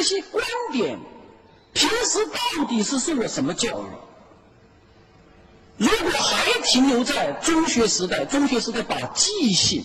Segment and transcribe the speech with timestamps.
[0.00, 0.98] 这些观点，
[1.74, 2.24] 平时
[2.56, 3.86] 到底是受了什么教育？
[5.76, 9.84] 如果还停留在中学时代，中学时代把记性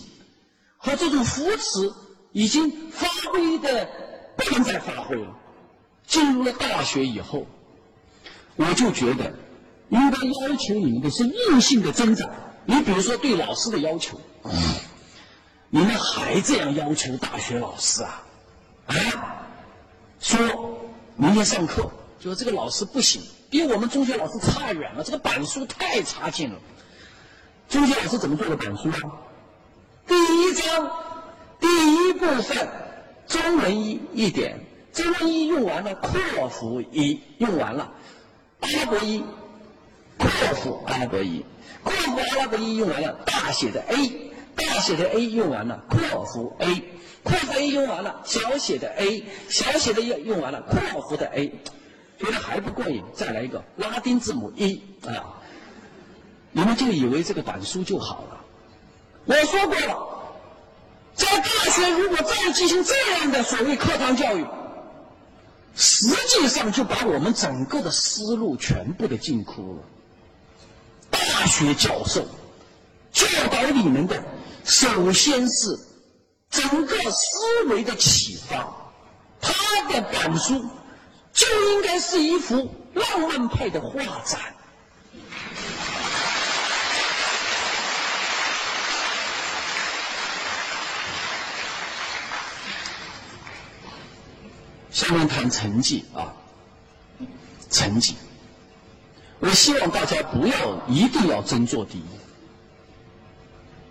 [0.77, 1.91] 和这种扶持
[2.31, 3.89] 已经发挥的
[4.37, 5.35] 不能再发挥了，
[6.07, 7.45] 进入了大学以后，
[8.55, 9.33] 我就觉得
[9.89, 12.29] 应该要求你们的是硬性的增长。
[12.63, 14.21] 你比如说对老师的要求，
[15.69, 18.23] 你们还这样要求大学老师啊？
[18.85, 19.34] 啊？
[20.25, 20.79] 说
[21.17, 21.83] 明天上课，
[22.19, 23.21] 就说这个老师不行。
[23.47, 26.59] 比我们中学老师差远了，这个板书太差劲了。
[27.69, 29.21] 中学老师怎么做的板书啊？
[30.07, 30.91] 第一章
[31.59, 32.67] 第一部分
[33.27, 37.91] 中文一一点，中文一用完了，括弧一用完了，
[38.61, 39.23] 阿拉伯一
[40.17, 41.45] 括弧阿拉伯一
[41.83, 46.83] 括弧阿拉伯一用完了，大写的 A 大写的 A 用完了，括弧 A
[47.25, 51.51] 括号 A 用完了，小写的 A 小写的 A 用完了，括弧的 A。
[52.17, 55.35] 觉得还不过瘾，再来一个拉丁字母 e 啊！
[56.53, 58.39] 你们就以为这个板书就好了？
[59.25, 60.07] 我说过了，
[61.13, 64.45] 在大学如果再进行这样的所谓课堂教育，
[65.75, 69.83] 实际上就把我们整个的思路全部的禁锢了。
[71.09, 72.25] 大学教授
[73.11, 74.23] 教导你们的，
[74.63, 75.77] 首先是
[76.49, 78.73] 整个思维的启发，
[79.41, 79.53] 他
[79.91, 80.65] 的板书。
[81.33, 84.39] 就应该是一幅浪漫派的画展。
[94.89, 96.31] 下面谈成绩啊，
[97.69, 98.15] 成绩。
[99.39, 102.05] 我希望大家不要一定要争做第一。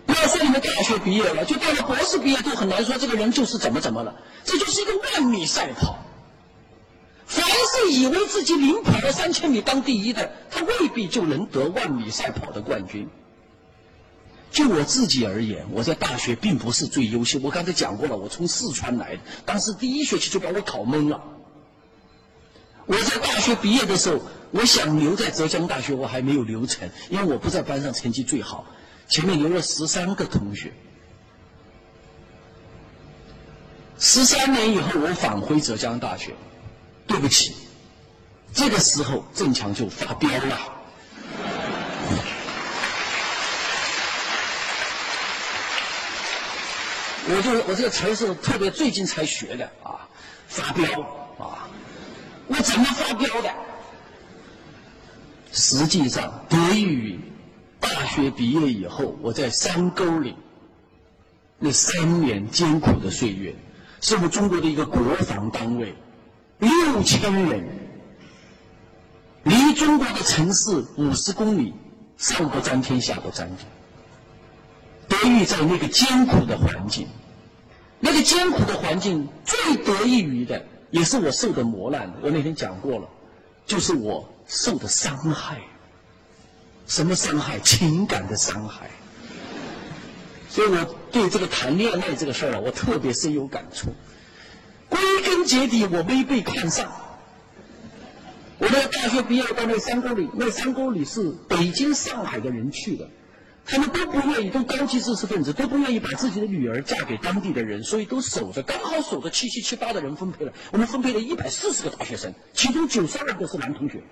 [0.07, 5.99] 不要说你们大学毕业了，就到了博士毕业都很难说这个人就是怎么怎么了，这就是一个万米赛跑。
[7.27, 13.09] 凡是以为自己领跑了三千米当第一的，他未必就能得万米赛跑的冠军。
[14.51, 17.41] 就我自己而言，我在大学并不是最优秀。
[17.43, 21.21] 我刚才讲过了，我从四川来的，当时第一学期就把我考懵了。
[22.87, 24.21] 我在大学毕业的时候，
[24.53, 28.67] 我想留在浙江大学，我还没有留成，因为我不在班上成绩最好，
[29.09, 30.73] 前面留了十三个同学。
[33.99, 36.35] 十三年以后，我返回浙江大学。
[37.07, 37.55] 对不起，
[38.53, 40.59] 这个时候郑强就发飙了。
[47.27, 50.09] 我就我这个词是特别最近才学的啊，
[50.49, 50.85] 发飙
[51.39, 51.69] 啊！
[52.49, 53.51] 我怎么发飙的？
[55.53, 57.21] 实际上得益于
[57.85, 60.35] 大学毕业以后，我在山沟里
[61.59, 63.55] 那三年艰苦的岁月，
[64.01, 65.95] 是我们中国的一个国防单位。
[66.59, 67.69] 六千人，
[69.43, 71.75] 离中国的城市五十公里，
[72.17, 73.65] 上不沾天，下不沾地。
[75.09, 77.07] 得益在那个艰苦的环境，
[78.01, 82.15] 那个艰苦的环境最得益于的，也是我受的磨难。
[82.23, 83.09] 我那天讲过了，
[83.67, 85.61] 就是我受的伤害。
[86.87, 87.59] 什么伤害？
[87.61, 88.91] 情感的伤害。
[90.49, 93.93] 所以我对这个谈恋爱这个事儿啊，我特别深有感触。
[94.89, 96.93] 归根结底，我没被看上。
[98.59, 103.11] 我在大学毕业到那山沟里，那山沟里是北京、上海的人去的，
[103.67, 110.53] 他们都不愿意，都高级知识分子，都不愿意把自己的女儿嫁给当地的人，所以都守着，刚好守着七七七八的人分配了。
[110.71, 114.05] 我们分配了一百四十个大学生，其中九十二个是男同学。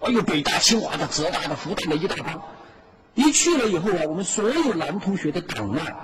[0.00, 2.42] 哎呦，北大、清华的、浙大的、复旦的一大帮。
[3.14, 5.96] 一去了以后啊，我们所有男同学的档案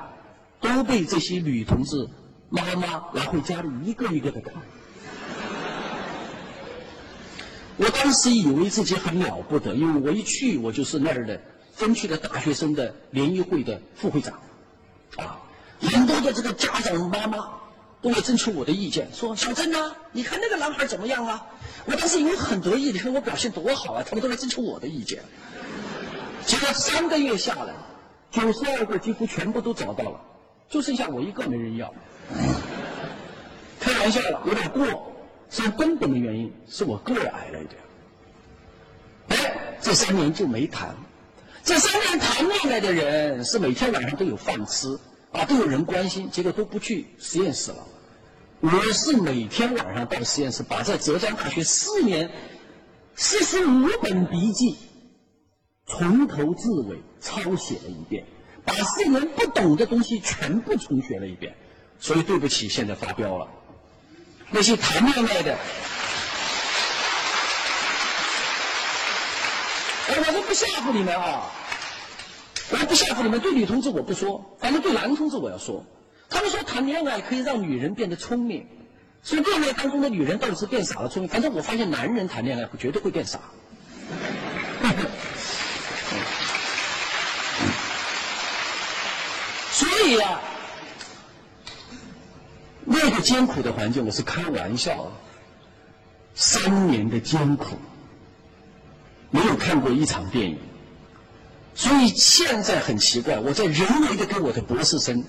[0.60, 2.08] 都被这些女同志。
[2.48, 4.54] 妈妈拿回家里一个一个的看，
[7.76, 11.40] 我当时以为自己很了不得，因为我一去我就是那儿的
[11.72, 14.38] 分区的大学生的联谊会的副会长，
[15.16, 15.40] 啊，
[15.80, 17.38] 很多的这个家长妈妈
[18.06, 21.44] 都来征求我的意见，说小郑呐，你看那个男孩怎么样啊？
[21.86, 25.24] 我当时以为很得意，你看我表现多好啊，他们都来征求我的意见。
[26.44, 27.74] 结果三个月下来，
[28.30, 30.20] 九十二个几乎全部都找到了，
[30.70, 31.92] 就剩下我一个没人要。
[33.80, 35.12] 开玩笑了，有点过。
[35.50, 37.82] 所以根本的原因是我个儿矮了一点。
[39.30, 40.94] 哎，这三年就没谈。
[41.64, 44.96] 这三年谈恋爱的人是每天晚上都有饭吃
[45.32, 47.78] 啊，都有人关心，结果都不去实验室了。
[48.60, 52.30] 我是每天晚上到实验室，把在浙江大学四年
[53.14, 54.76] 四十五本笔记
[55.86, 58.24] 从头至尾抄写了一遍，
[58.64, 61.54] 把四年不懂的东西全部重学了一遍。
[62.00, 63.46] 所以对不起，现在发飙了。
[64.50, 65.58] 那些谈恋爱的，
[70.08, 71.50] 我我是不吓唬你们啊，
[72.70, 73.38] 我不吓唬你们。
[73.38, 75.84] 对女同志我不说，反正对男同志我要说。
[76.28, 78.66] 他们说谈恋爱可以让女人变得聪明，
[79.22, 81.28] 所以恋爱当中的女人到底是变傻了聪明？
[81.28, 83.38] 反正我发现男人谈恋爱绝对会变傻。
[89.70, 90.40] 所以啊，
[92.84, 95.12] 那个艰苦的环境，我是开玩笑。
[96.34, 97.76] 三年的艰苦，
[99.30, 100.58] 没有看过一场电影，
[101.74, 105.24] 所以现在很奇怪，我在人为的给我的博士生。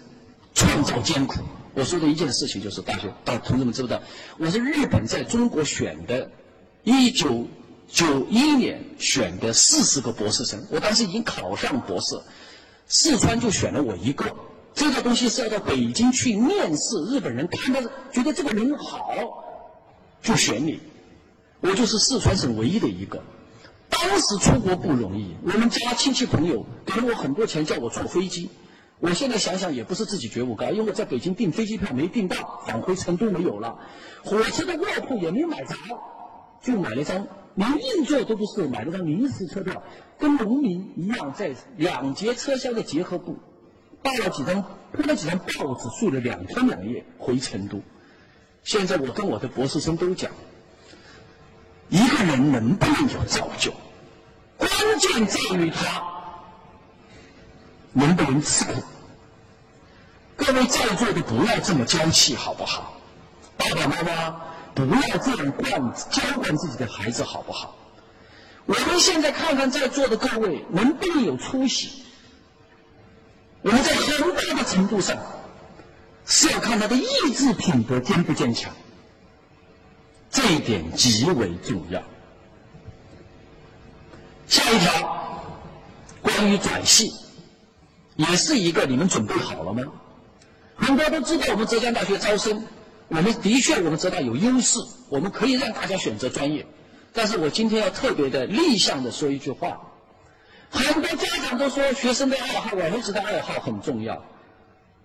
[0.58, 1.40] 创造艰苦。
[1.76, 4.02] 我说的一件事情就是，大学大同志们知不知道？
[4.40, 6.32] 我是日本在中国选的，
[6.84, 7.46] 一九
[7.88, 12.20] 九一年选的四十个博士生，我当时已经考上博士，
[12.88, 14.26] 四川就选了我一个。
[14.74, 17.82] 这个东西是要到北京去面试，日本人看到
[18.12, 19.14] 觉得这个人好，
[20.24, 20.80] 就选你。
[21.62, 23.22] 我就是四川省唯一的一个。
[23.90, 28.50] 当时出国不容易，我们家亲戚朋友给了我很多钱，叫我坐飞机。
[29.00, 33.78] 我现在想想也不是自己觉悟高，因为我在北京订飞机票没订到，返回成都没有了，
[34.24, 35.76] 火车的卧铺也没买着，
[36.64, 39.84] 就买了张连硬座都不是，买了张临时车票，
[40.18, 43.38] 跟农民一样，在两节车厢的结合部，
[44.02, 47.82] 抱了几张铺了几张报纸，睡了两天两夜回成都。
[48.64, 50.32] 现在我跟我的博士生都讲，
[51.90, 53.72] 一个人能不能有造就，
[54.58, 54.70] 关
[55.00, 56.17] 键在于他。
[57.98, 58.84] 能不能吃苦？
[60.36, 62.94] 各位在座的不要这么娇气，好不好？
[63.58, 64.40] 爸爸妈妈
[64.76, 65.72] 不要这样惯
[66.12, 67.76] 娇惯自己的孩子，好不好？
[68.68, 72.04] 我们现在看看在座的各位能不能有出息？
[73.64, 75.18] 我们在很大的程度上
[76.28, 78.72] 是要看他的意志品德坚不坚强，
[80.30, 82.04] 这一点极为重要。
[84.48, 85.42] 下一条，
[86.22, 87.12] 关于转系。
[88.18, 89.84] 也是一个，你们准备好了吗？
[90.76, 92.66] 很多都知道我们浙江大学招生，
[93.08, 94.80] 我们的确我们浙大有优势，
[95.10, 96.68] 我们可以让大家选择专业。
[97.14, 99.82] 但是我今天要特别的立项的说一句话，
[100.70, 104.24] 很多家长都说学生的爱好，我儿子的爱好很重要。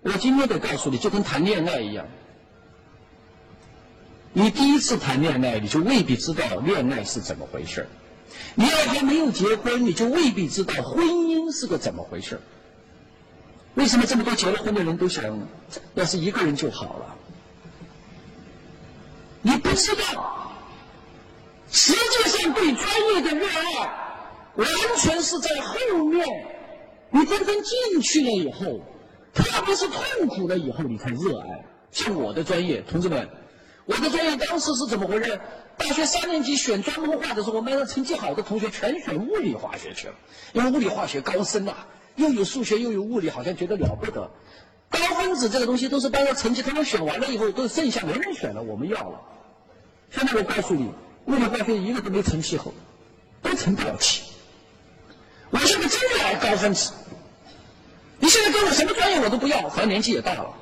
[0.01, 2.05] 我今天得告诉你，就跟谈恋爱一样，
[4.33, 7.87] 你第一次谈恋爱，你就未必知道恋爱是怎么回事
[8.55, 12.41] 你要还没有结婚，你就未必知道婚姻是个怎么回事
[13.75, 15.23] 为什么这么多结了婚的人都想，
[15.95, 17.15] 要是一个人就好了？
[19.41, 20.53] 你不知道，
[21.71, 23.89] 实际上对专业的热爱，
[24.55, 24.67] 完
[24.97, 26.25] 全是在后面，
[27.09, 28.79] 你真正进去了以后，
[29.33, 31.65] 特别是痛苦了以后，你才热爱。
[31.91, 33.27] 像我的专业，同志们，
[33.85, 35.41] 我的专业当时是怎么回事？
[35.77, 40.13] 大学三年级选专门化的时候，我们班上成绩好的同学全选物理化学去了，
[40.53, 41.75] 因为物理化学高深呐。
[42.15, 44.29] 又有数学又有物理，好像觉得了不得。
[44.89, 49.19] 高分子这个东西都是班上成绩，他们选完了以后，都剩下没人选了，我们要了。
[50.11, 50.91] 现在我告诉你，
[51.25, 52.73] 物理化学一个都没成气候，
[53.41, 54.23] 都成不了气。
[55.49, 56.91] 我现在真的来高分子，
[58.19, 60.53] 你现在给我什么专业我都不要，反正年纪也大了。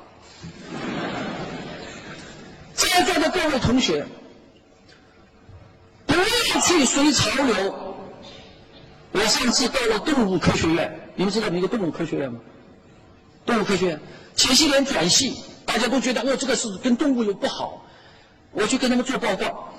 [2.74, 4.06] 在座的各位同学，
[6.06, 6.24] 不要
[6.62, 7.91] 去随潮流。
[9.12, 12.40] 我上次到了动物科学院，你们知道那个动物科学院吗？
[13.44, 14.00] 动物科学院
[14.34, 17.84] 前些年转系，大家都觉得哦，这个是跟动物有不好，
[18.52, 19.72] 我去跟他们做报告，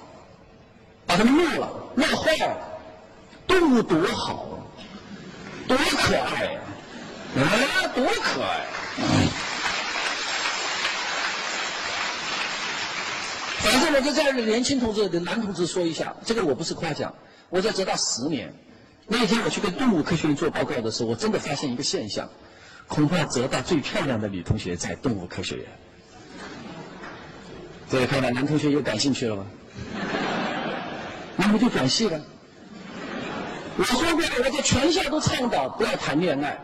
[1.06, 2.58] 把他们闹了，闹坏了。
[3.48, 4.48] 动物多好，
[5.68, 6.62] 多可爱呀！
[7.38, 8.66] 啊，多可爱！
[13.60, 17.14] 反正我就在年轻同志的男同志说一下，这个我不是夸奖，
[17.50, 18.54] 我在浙大十年。
[19.08, 22.30] 那天我去跟动物科学院做报告的时候，我真的发现一个现象，
[22.88, 25.66] 恐怕浙大最漂亮的女同学在动物科学院。
[27.90, 29.46] 这位看到男同学又感兴趣了吗？
[31.36, 32.22] 那么就转系了。
[33.78, 36.60] 我说过，我在全校都倡导不要谈恋爱，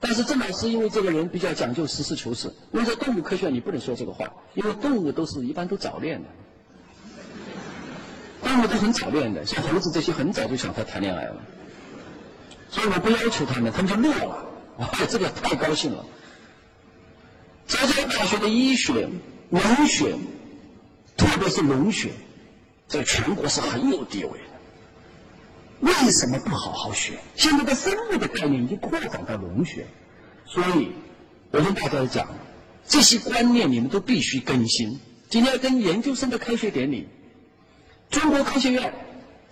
[0.00, 6.28] 但是郑老师因为这个人比较讲究实事求是，因为在动物科学院你不能说这个话，因为动物都是一般都早恋的，
[8.48, 11.36] 动物都很早恋的，像猴子这些很早就想他谈恋爱了。
[12.74, 14.46] 所以我不要求他们，他们就乐了。
[14.78, 16.04] 哇，这个太高兴了。
[17.68, 19.08] 浙江大学的医学、
[19.50, 20.16] 文学，
[21.16, 22.10] 特别是农学，
[22.88, 24.44] 在全国是很有地位的。
[25.78, 27.12] 为什么不好好学？
[27.36, 29.86] 现在的生物的概念已经扩展到农学，
[30.44, 30.90] 所以
[31.52, 32.26] 我跟大家讲，
[32.88, 34.98] 这些观念你们都必须更新。
[35.30, 37.06] 今天跟研究生的开学典礼，
[38.10, 38.92] 中国科学院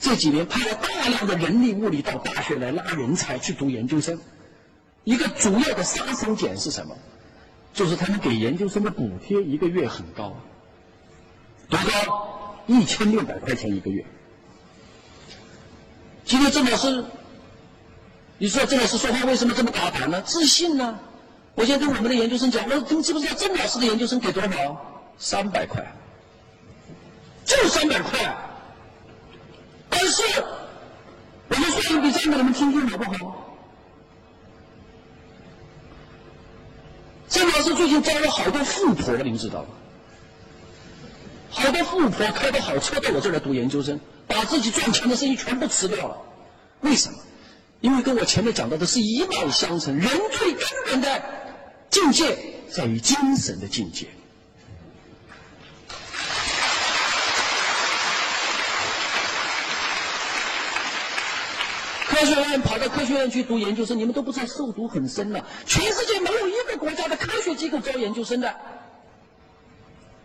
[0.02, 4.18] 这几年派了大量的人力物力到大学来拉人才去读研究生。
[5.04, 6.96] 一个主要的杀手锏是什么？
[7.72, 10.36] 就是他们给研究生的补贴一个月很高，
[11.68, 12.56] 多高？
[12.66, 14.04] 一千六百块钱一个月。
[16.24, 17.04] 今天郑老师，
[18.38, 20.20] 你说郑老师说话为什么这么大胆呢？
[20.22, 20.98] 自信呢？
[21.54, 24.84] 我现在跟我们的研究生讲，我说你知不知道郑老师的研究生给多少？
[25.16, 25.94] 三百块，
[27.44, 28.36] 就三百块。
[29.92, 30.22] 但是
[31.48, 33.58] 我们算一笔账给你们听听好不好？
[37.28, 39.68] 郑老师最近招了好多富婆，你们知道吗？
[41.50, 46.16] 好多富婆开的好车到我这儿来读研究生，把自己赚钱的生意全部辞掉了。
[46.80, 47.18] 为什么？
[47.80, 51.22] 因为跟我前面讲到的是一脉相承，人最根本的
[51.90, 52.38] 境界
[52.70, 54.06] 在于精神的境界。
[62.12, 65.42] 科学院跑到科学院去读研究生，你们都不知道受毒很深了。
[65.64, 68.54] 全世界没有一个国家的科学机构招研究生的，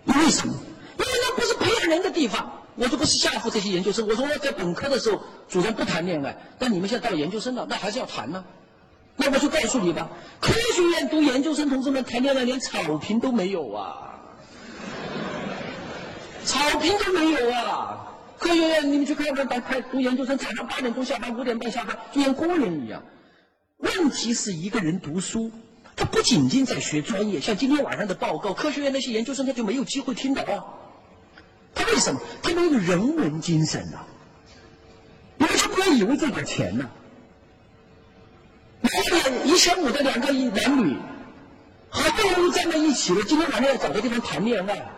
[0.03, 0.53] 为什么？
[0.99, 2.51] 因为那不是培养人的地方。
[2.75, 4.07] 我就不是吓唬这些研究生。
[4.07, 8.43] 我说我在本科的时候主张不谈恋爱，但你们现在到了研究生了，那还是要谈呢。
[9.15, 10.07] 那我就告诉你吧，
[10.39, 14.13] 科学院读研究生同志们谈恋爱连草坪都没有啊，
[16.43, 18.06] 草坪都没有啊。
[18.39, 23.03] 科学院，你们去看看，打开读研究生，早上八点钟下班，五点半下班，就像工人一样。
[23.77, 25.51] 问题是一个人读书，
[25.95, 30.43] 他不仅仅在学专业，像今天晚上的报告，科学院那些研究生他就没有机会听到。
[31.73, 32.21] 他为什么？
[32.41, 33.99] 他没有人文精神呐！
[35.37, 36.89] 你们就不要以为这点钱呢，
[38.81, 40.97] 两一千五的两个男女，
[41.89, 44.96] 好不容易站在一起了，今天晚上要找个地方谈恋爱。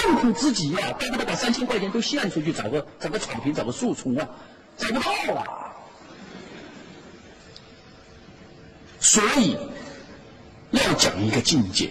[0.00, 0.96] 痛苦之极呀！
[0.98, 4.28] 恨不得把三千块钱都献出去，找个找个草坪，找个树丛啊，
[4.76, 5.72] 找不到了。
[8.98, 9.56] 所以
[10.70, 11.90] 要讲一个境界，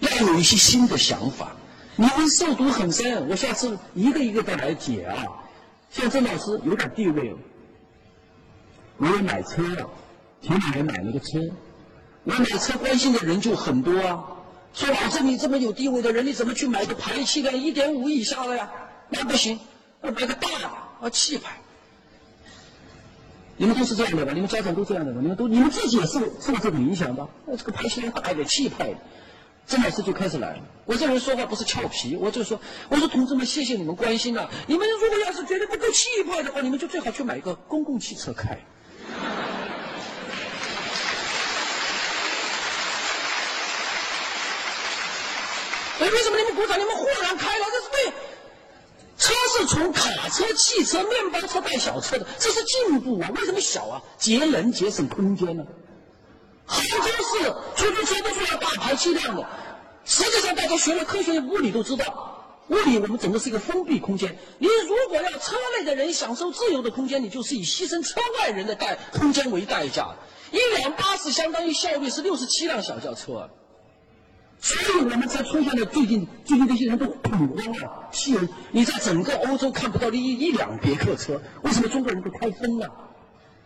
[0.00, 1.52] 要有一些新的想法。
[1.96, 5.24] 你们受毒很深，我下次一个一个的来解啊。
[5.90, 7.38] 像郑老师有点地位了，
[8.96, 9.88] 我也买车了，
[10.42, 11.38] 前几年买了个车，
[12.24, 14.24] 我买车关心的人就很多啊。
[14.74, 18.68] 说老师，你这么有地位的人，你怎么去买个排气量一点五以下的呀？
[19.08, 19.60] 那不行，
[20.02, 20.66] 要买个大的，
[21.00, 21.60] 啊，气派。
[23.56, 24.32] 你们都是这样的吧？
[24.34, 25.20] 你们家长都这样的吧？
[25.22, 27.28] 你们都，你们自己也受受这种影响吧？
[27.46, 28.94] 那这个排气量大一点，气派。
[29.66, 30.62] 郑老师就开始来了。
[30.84, 34.50] 我这人说话不是俏皮，我就说，我说同志们，谢谢你们关心呐。
[34.66, 38.58] 你们如果要是觉得不够气派的话，你们就最好去买一个公共汽车开。
[46.04, 46.78] 哎，为什么你们鼓掌？
[46.78, 48.12] 你们豁然开朗，这是对。
[49.16, 53.30] 车是从卡车、汽车、面包车带小车的，这是进步啊！
[53.34, 54.02] 为什么小啊？
[54.18, 55.64] 节能节省空间呢？
[56.66, 57.44] 杭州市
[57.76, 59.46] 出租车都是要大排气量的。
[60.04, 64.36] 实际上，大家学了科学物理都知道，物理我们整个是一个封闭空间。
[64.58, 70.14] 你如果要车内的人享受自由的空间，你就是以牺牲车外人的代空间为代价。
[70.52, 73.48] 一辆巴士相当于效率是六十七辆小轿车。
[74.64, 78.08] 所以我们才出现了最近最近这些人都恐慌了。
[78.10, 78.40] 汽油，
[78.70, 82.90] 你在整个欧洲看不到一一辆别克车，为什么中国人都开疯了？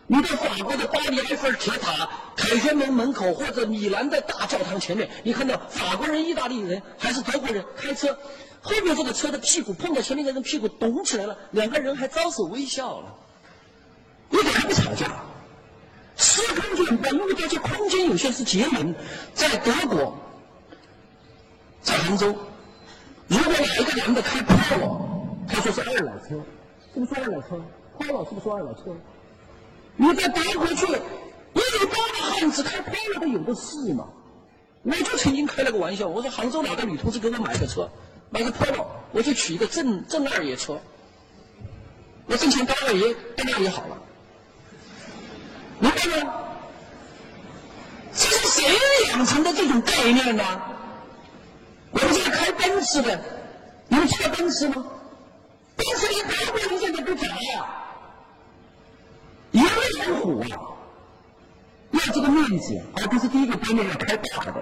[0.08, 8.18] 你到法国的巴黎埃菲尔铁塔、凯旋门门口，或者米兰的大教堂前面，你看到法国人、意大利人还是德国人开车，
[8.60, 13.14] 后面这个车的屁股碰到前面的人屁股咚起来了，两个人还招手微笑了，
[14.30, 15.22] 一点不吵架。
[16.16, 18.96] 司空见惯因为这些空间有限是节能，
[19.32, 20.18] 在德国。
[21.82, 22.34] 在杭州，
[23.28, 25.00] 如果哪一个男的开 Polo，
[25.48, 26.40] 他说是二老车，
[26.92, 27.60] 是不是二老车
[27.98, 28.96] ？Polo 是不是二老车？
[29.96, 34.06] 你在德国去，一米八的汉子开 Polo 的有的是嘛？
[34.82, 37.88] 我就曾经开了个玩笑，我说杭州哪个女同志给我买个车，
[38.30, 40.80] 买个 Polo，我就取一个正正二爷车，
[42.26, 43.98] 我挣钱当二爷，当二爷好了，
[45.78, 46.34] 明白吗？
[48.14, 48.64] 这是谁
[49.08, 50.44] 养成的这种概念呢？
[51.90, 53.20] 我们现在开奔驰的，
[53.88, 54.84] 你们知道奔驰吗？
[55.76, 57.68] 奔驰连德国人现在都讲了，
[59.52, 60.46] 一路虎啊，
[61.92, 64.54] 要这个面子，而不是第一个观念要开大的。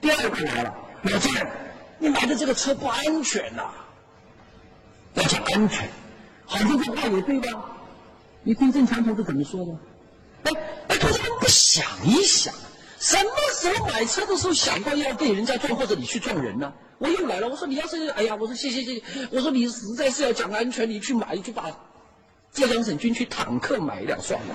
[0.00, 1.32] 第二个来了，老郑，
[1.98, 3.62] 你买的这个车不安全呐，
[5.14, 5.88] 要讲安全，
[6.44, 7.76] 好像这话也对吧？
[8.42, 9.72] 你听郑强同志怎么说的？
[10.44, 10.52] 哎
[10.88, 12.52] 哎，同志们不想一想，
[13.02, 16.72] 什么时候买车的时候想过要被人家撞或者你去撞人呢？
[16.98, 21.64] 我又来了，我说你要是哎呀，我说谢谢谢谢，我说你实在是要讲安全，你去买就把
[22.52, 24.54] 浙江省军区坦克买一辆算了。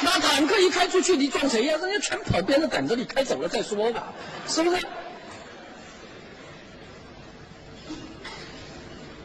[0.00, 1.76] 那坦克一开出去，你撞谁呀？
[1.76, 4.14] 人家全跑边上等着你开走了再说吧，
[4.48, 4.78] 是不是？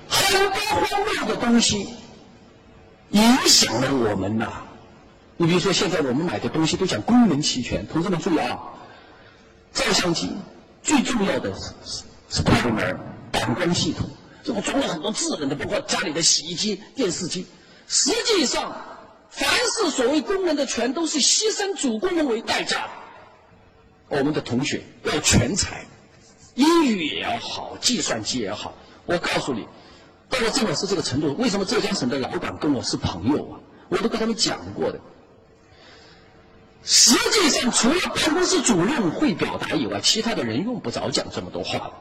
[0.10, 1.96] 很多荒谬的东西
[3.12, 4.64] 影响了我们呐。
[5.38, 8.60] 你比如说，现在我们买的东西都讲功能齐全，同志们注意啊！
[9.74, 10.32] 照相机
[10.84, 13.00] 最重要的是是是快门、
[13.32, 14.10] 感光系统，
[14.44, 17.46] 这我装了很多智能的，包括家里的洗衣机、电视机。
[17.88, 18.86] 实际上。
[19.32, 22.90] 凡是所谓功能的全都是牺牲主功能为代价的。
[24.08, 25.86] 我们的同学要全才，
[26.56, 28.74] 英语也要好，计算机也好。
[29.06, 29.68] 我告诉你，
[30.30, 33.60] 到了郑老师这个程度，为什么浙江省的老板跟我是朋友啊？
[33.90, 35.00] 我都跟他们讲过的。
[36.84, 41.94] 实际上，除了办公室主任会表达以外，其他的人用不着讲这么多话了。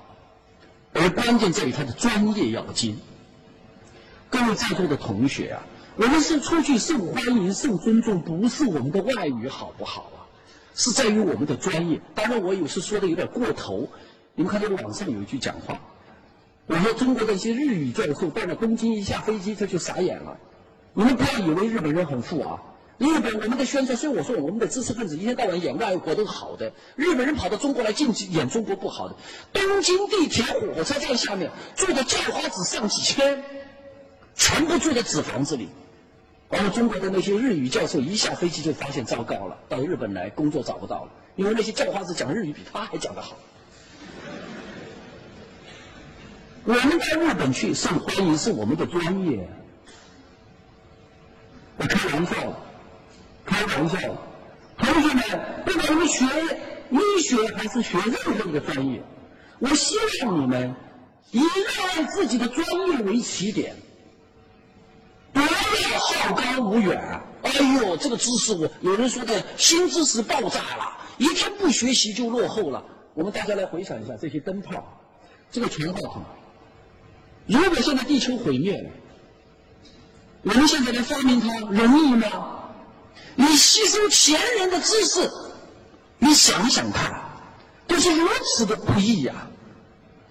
[0.93, 3.01] 而关键在于他的专业要精。
[4.31, 5.63] 各位在座的同学啊！
[5.97, 10.29] 我们是出去受欢迎、受尊重，不是我们的外语好不好啊？
[10.75, 12.01] 是在于我们的专业。
[12.15, 13.89] 当然，我有时说的有点过头。
[14.35, 15.81] 你们看这个网上有一句讲话，
[16.69, 20.37] 我说中国的一些日语教授到了东京一下飞机他就傻眼了。
[20.93, 22.63] 你们不要以为日本人很富啊！
[22.99, 26.73] 日本我们的宣传，所以我说我们的知识分子一天到晚演外国都是好的。
[26.97, 29.15] 日本人跑到中国来禁止演中国不好的。
[29.53, 33.43] 东京地铁火车站下面住的叫花子上几千，
[34.35, 35.69] 全部住在纸房子里。
[36.51, 43.37] 然后中国的那些日语教授一下飞机就发现糟糕了，到日本来工作找不到了，因为那些叫花子讲日语比他还讲得好。
[46.69, 49.49] 我们到日本去受欢迎是我们的专业，
[51.79, 52.35] 我开玩笑，
[53.47, 53.99] 开玩笑，
[54.77, 55.23] 同学们，
[55.65, 56.27] 不管你们学
[56.91, 59.03] 医学还是学任何一个专业，
[59.61, 60.75] 我希望你们
[61.31, 63.75] 以热爱自己的专业为起点。
[65.33, 67.01] 不要好高骛远。
[67.45, 72.85] 哎呦，这个知识我有人说的新知识爆炸了，一天不学习就落后了。
[73.15, 75.01] 我们大家来回想一下这些灯泡，
[75.51, 76.23] 这个全化筒。
[77.49, 78.91] 如果现在地球毁灭了，
[80.43, 82.71] 我们现在来发明它容易吗？
[83.35, 85.31] 你吸收前人的知识，
[86.19, 87.21] 你想想看，
[87.87, 89.35] 都是如此的不易呀。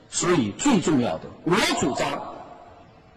[0.09, 2.35] 所以最重要的，我主张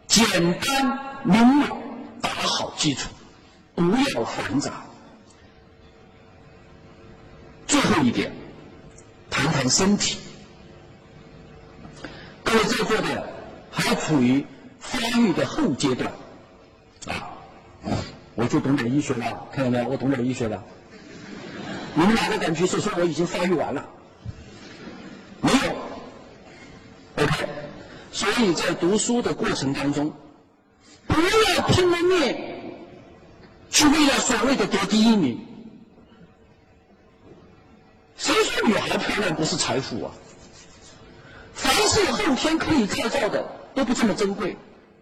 [0.07, 1.11] 简单。
[1.23, 1.77] 明了，
[2.23, 3.11] 打好基础，
[3.75, 3.83] 不
[4.15, 4.85] 要繁杂。
[7.67, 8.33] 最后一点，
[9.29, 10.17] 谈谈身体。
[12.43, 13.29] 各位在座的
[13.81, 14.45] 还处于
[14.79, 16.12] 发育的后阶段，
[17.07, 17.33] 啊，
[18.35, 19.88] 我就懂点医学了，看到没有？
[19.88, 20.62] 我懂点医学了。
[21.95, 23.88] 你们哪个敢举手说我已经发育完了？
[25.40, 27.25] 没有。
[27.25, 27.47] OK，
[28.12, 30.12] 所以在读书的过程当中。
[31.07, 32.37] 不要拼了命
[33.69, 35.45] 去为了所谓的得第一名。
[38.16, 40.12] 谁说女孩漂亮不是财富啊？
[41.53, 44.57] 凡是后天可以创造的都不这么珍贵。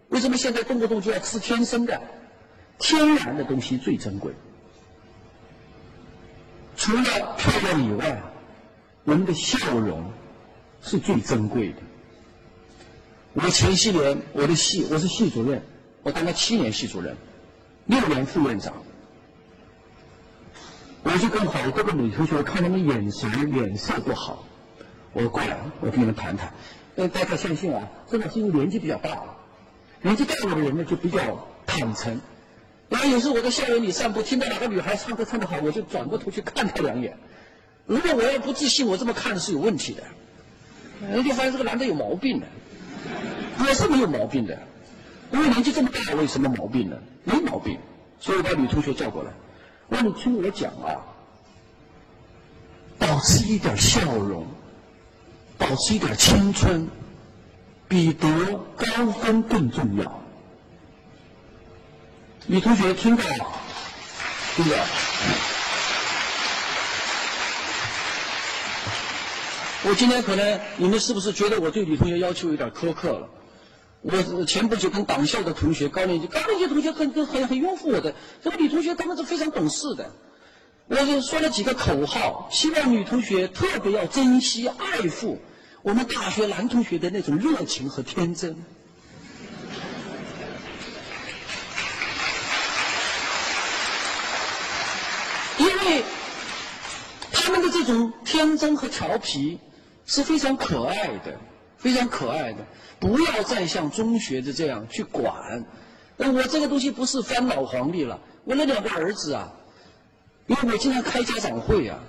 [0.08, 2.00] 为什么现在动不动就要吃天生的？
[2.78, 4.32] 天然的东西最珍贵。
[6.76, 8.22] 除了漂亮以外，
[9.04, 10.12] 人的笑容
[10.80, 11.76] 是最珍贵的。
[13.34, 15.62] 我前些年我的系我是系主任。
[16.04, 17.16] 我当了七年系主任，
[17.86, 18.72] 六年副院长，
[21.02, 24.44] 我就跟好多个女同学看他们眼神、脸色不好，
[25.12, 26.54] 我过来，我跟你们谈谈。
[26.98, 29.36] 呃，大家相信啊，真的是因为年纪比较大了，
[30.02, 32.20] 年纪大了的人呢就比较坦诚。
[32.88, 37.16] 然后有时候我在校园里散步，听到哪个女孩唱歌唱得好，我就转过头去看她两眼。
[37.86, 40.02] 如果我要不自信，我这么看是有问题的。
[41.08, 42.46] 人就发现这个男的有毛病的，
[43.60, 44.58] 我是没有毛病的。
[45.30, 46.96] 因为年纪这么大，我有什么毛病呢？
[47.22, 47.78] 没毛病，
[48.18, 49.30] 所以把女同学叫过来，
[49.86, 50.98] 我说你听我讲啊，
[52.98, 54.44] 保持一点笑容，
[55.58, 56.88] 保持一点青春，
[57.88, 58.28] 比得
[58.76, 60.22] 高分更重要。
[62.46, 63.46] 女同学听到了，
[64.56, 64.86] 对吧？
[69.84, 73.28] 我今天可能你们是不是觉得我对女同学要求有点苛刻了？
[74.02, 80.10] 我前不久跟党校的同学，高年级高年级同学很很很拥护我的，这个女同学他们是非常懂事的。
[80.86, 85.38] 我就说了几个口号，希望女同学特别要珍惜爱护
[85.82, 88.56] 我们大学男同学的那种热情和天真，
[95.56, 96.02] 因为
[97.32, 99.58] 他们的这种天真和调皮
[100.04, 101.38] 是非常可爱的，
[101.78, 102.58] 非常可爱的，
[102.98, 105.64] 不要再像中学的这样去管。
[106.16, 109.52] 呃，我这个东西不是翻老黄历了，我那两个儿子啊，
[110.48, 112.00] 因为我经常开家长会啊，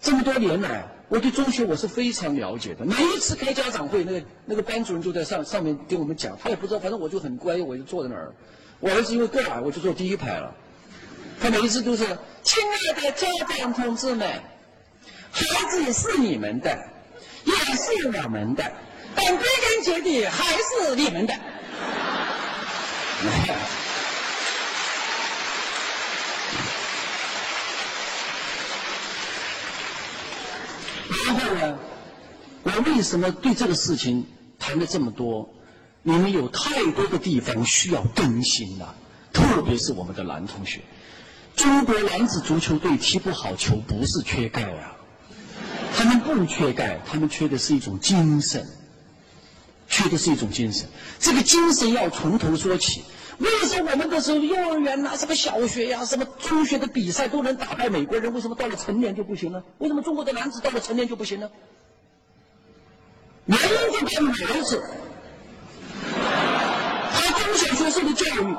[0.00, 0.97] 这么多年来。
[1.08, 2.84] 我对中学我是非常了解的。
[2.84, 8.34] 每一次开家长会，那个那个班主任就在上上面跟我们讲，他也不知道，反正我就很乖，我就坐在那儿。
[8.80, 10.54] 我儿子因为个矮，我就坐第一排了。
[11.40, 12.04] 他每一次都是
[12.42, 14.28] ：“亲爱的家长同志们，
[15.30, 16.76] 孩子是你们的，
[17.44, 18.70] 也是我们的，
[19.14, 21.34] 但归根结底还是你们的。”
[31.28, 31.78] 然后呢，
[32.62, 34.24] 我为什么对这个事情
[34.58, 35.50] 谈了这么多？
[36.02, 38.94] 你们有太多的地方需要更新了，
[39.30, 40.80] 特别是我们的男同学。
[41.54, 44.96] 中国男子足球队踢不好球，不是缺钙啊，
[45.94, 48.66] 他们不缺钙，他们缺的是一种精神，
[49.86, 50.88] 缺的是一种精神。
[51.18, 53.04] 这个精神要从头说起。
[53.38, 58.32] 为什么我们的时候幼儿园呐、什么小学呀、什么中学的比赛都能打败美国人？
[58.34, 59.62] 为什么到了成年就不行呢？
[59.78, 61.48] 为什么中国的男子到了成年就不行呢？
[63.46, 64.82] 原因就在于儿子，
[67.12, 68.56] 他中小学受的教育，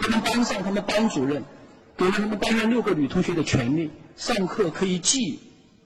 [0.00, 1.44] 他们班上他们班主任
[1.96, 5.38] 给了他们班上六个女同学的权利，上课可以记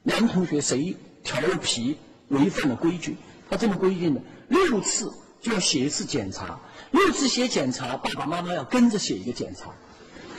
[0.05, 3.17] 男同学谁调皮违反了规矩，
[3.51, 6.61] 他这么规定的，六次就要写一次检查。
[6.91, 9.71] 六次写检查，爸爸妈妈要跟着写一个检查，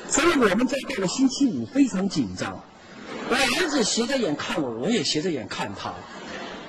[0.10, 2.62] 所以我们在到了星期五非常紧张。
[3.30, 5.94] 我儿子斜着眼看我，我也斜着眼看他，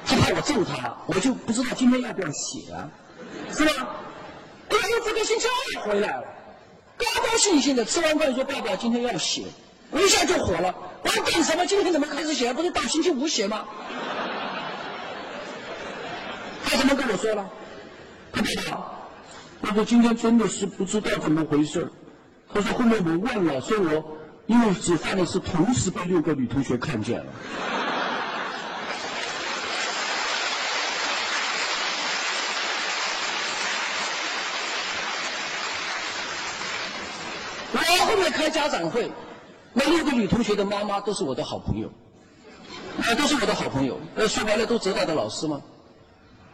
[0.06, 2.88] 他怕我揍他，我就不知道今天要不要写啊，
[3.52, 3.72] 是吧？
[4.68, 6.24] 哎呦，这个星期二回来了，
[6.96, 9.42] 高高兴兴的吃完饭说：“爸爸，今天要写。”
[9.90, 11.66] 我一下就火了，我要：“干什么？
[11.66, 12.52] 今天怎么开始写？
[12.52, 13.66] 不是到星期五写吗？”
[16.64, 17.50] 他怎么跟我说了？
[18.32, 19.01] 他爸爸。
[19.62, 21.88] 他说：“今天真的是不知道怎么回事
[22.52, 27.26] 他说：“后面我问了，说我因为只犯的是同时被六个女同学看见了。”
[37.72, 39.10] 我后面开家长会，
[39.72, 41.88] 那六个女同学的妈妈都是我的好朋友，
[43.00, 43.98] 啊，都是我的好朋友。
[44.16, 45.62] 呃，说白了，都浙大的老师吗？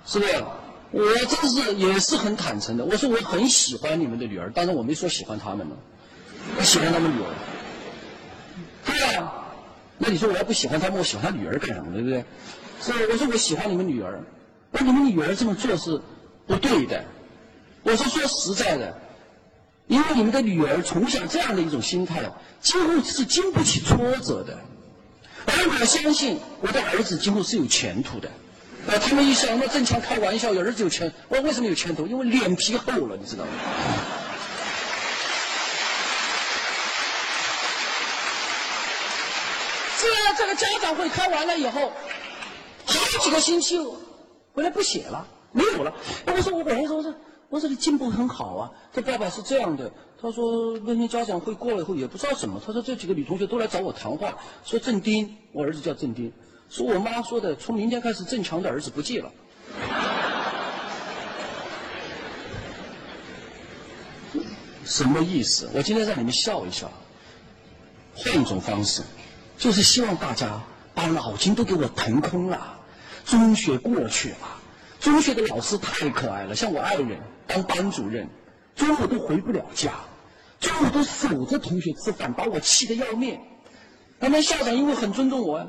[0.04, 0.32] 是不是？
[0.90, 5.76] 我真是也是很坦诚的，我说我很喜欢你们的女儿，当然我没说喜欢他们呢，
[6.56, 7.28] 我喜欢他们女儿。
[8.86, 9.46] 对啊，
[9.98, 11.92] 那你说我要不喜欢他们，我喜欢他女儿干什么？
[11.92, 12.24] 对不对？
[12.80, 14.22] 是我说我喜欢你们女儿，
[14.70, 16.00] 那你们女儿这么做是
[16.46, 17.04] 不对的。
[17.82, 18.98] 我是说实在的，
[19.88, 22.22] 因为你们的女儿从小这样的一种心态，
[22.60, 24.58] 几乎是经不起挫折的。
[25.46, 28.30] 而我相信我的儿子今后是有前途的。
[28.88, 32.06] 啊，他们一想，那郑强开玩笑，有儿子有前，我为什么有前途？
[32.06, 33.50] 因为脸皮厚了，你知道吗？
[40.00, 40.08] 这
[40.40, 41.92] 这个家长会开完了以后，
[42.86, 43.78] 好几个星期
[44.54, 45.92] 回来不写了，没有了。
[46.26, 47.14] 我说我本来说，我说
[47.50, 48.70] 我说你进步很好啊。
[48.94, 56.32] 这爸爸是这样的，他说那天家长会过了以后也不知道什么，他说这几个女同学都来找我谈话，说郑丁，我儿子叫郑丁。
[56.70, 59.32] 说我妈说的，从明天开始，郑强的儿子不记了。
[64.84, 65.68] 什么意思？
[65.74, 66.90] 我今天让你们笑一笑，
[68.14, 69.02] 换一种方式，
[69.56, 70.62] 就是希望大家
[70.94, 72.78] 把脑筋都给我腾空了。
[73.24, 74.60] 中学过去了，
[75.00, 78.28] 中学的老师太可爱了，像我爱人当班主任，
[78.74, 79.92] 中午都回不了家，
[80.60, 83.38] 中午都守着同学吃饭，把我气得要命。
[84.20, 85.66] 他们校长因为很尊重我。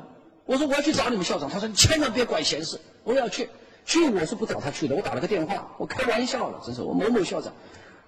[0.50, 2.80] 我说我要去找你们校长，他说你千万别管闲事。
[3.04, 3.48] 我要去，
[3.86, 4.96] 去我是不找他去的。
[4.96, 7.52] 我打了个电话，我开玩笑了，真是我某某校长，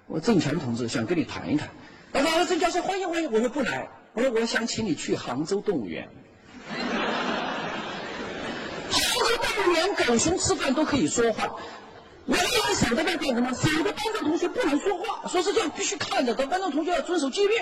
[0.07, 1.69] 我郑强同志想跟你谈一谈。
[2.11, 6.09] 他说郑教授欢迎欢迎，我说不来，我说我想请你去杭州动物园。
[8.91, 11.55] 杭州动物园狗熊吃饭都可以说话，
[12.25, 13.53] 我一守在那干什么？
[13.53, 17.53] 守着班上同学不能说话，说是这样必须看着，等班上同学要遵守纪律。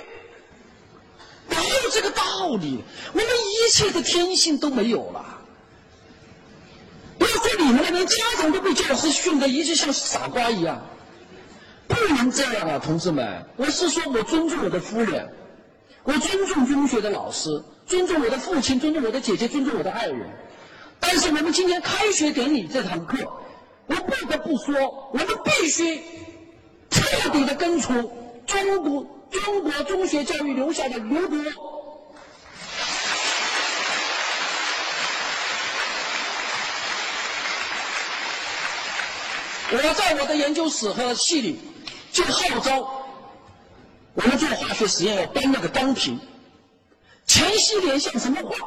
[1.50, 2.84] 没有这个道理？
[3.14, 5.40] 我们一切的天性都没有了。
[7.18, 10.84] 不要说你们了，连家长都被教师训得一直像傻瓜一样，
[11.88, 13.46] 不能这样啊，同志们！
[13.58, 15.32] 我是说我尊重我的夫人，
[16.04, 20.30] 我尊重中学的老师，尊重我的父亲，尊重我的姐姐，尊重我的爱人。
[21.00, 23.18] 但是我们今天开学典礼这堂课，
[23.86, 26.02] 我不得不说，我们必须
[26.90, 28.12] 彻底的根除
[28.48, 29.06] 中国。
[29.32, 31.38] 中国中学教育留下的如果
[39.72, 41.60] 我在我的研究室和系里
[42.12, 43.06] 就号召
[44.14, 46.20] 我们做化学实验要搬那个钢瓶。
[47.26, 48.58] 前西年像什么话？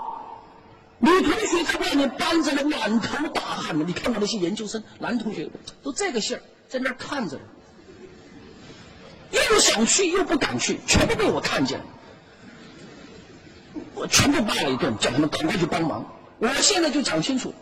[1.00, 5.50] 女同学在外面搬着个满头大汗的你看我那些研究生男同学
[5.82, 7.42] 都这个信儿在那看着呢。
[9.50, 11.84] 又想去又不敢去，全部被我看见了。
[13.94, 16.04] 我全部骂了一顿，叫他们赶快去帮忙。
[16.38, 17.54] 我现在就讲清楚，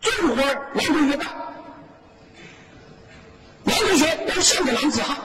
[0.00, 1.26] 重活男同学干，
[3.64, 5.16] 男同学要像个男子汉。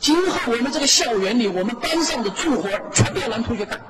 [0.00, 3.80] 今后我们这个校园里，我们班上的重活全部要男同学干。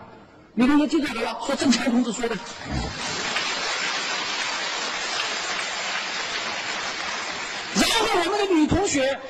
[0.54, 2.36] 女同学记住好了，说郑强同志说的。
[7.74, 9.20] 然后我们的女同学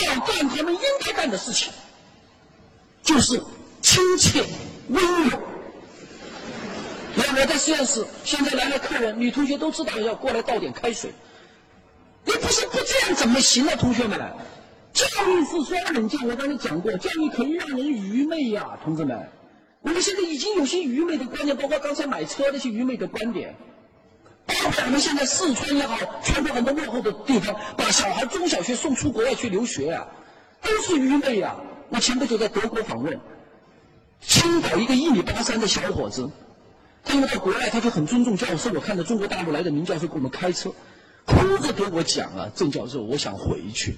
[0.00, 1.72] 要干他们应该干的事情，
[3.02, 3.42] 就是
[3.80, 4.44] 亲切
[4.88, 5.38] 温柔。
[7.14, 11.12] 那，我在实验室，现在来了客人，女同学都知道要过来倒点开水。
[12.24, 14.18] 你不是不这样怎么行呢，同学们？
[14.92, 19.28] 教育是双刃剑，我刚才讲过，教育可以让人愚昧呀，同志们。
[19.80, 23.56] 我们现在已经有些愚昧的观念，包括刚才买车那些愚昧的观点，
[24.46, 30.06] 包括我们现在四川也好，全国很多落后的地方，把小孩中小学送出国外去留学啊，
[30.62, 31.56] 都是愚昧呀。
[31.90, 33.20] 我前不久在德国访问，
[34.20, 36.30] 青岛一个一米八三的小伙子。
[37.04, 38.70] 他们到国外，他就很尊重教授。
[38.72, 40.72] 我看到中国大陆来的名教授给我们开车，
[41.26, 43.96] 哭着给我讲啊，郑教授，我想回去，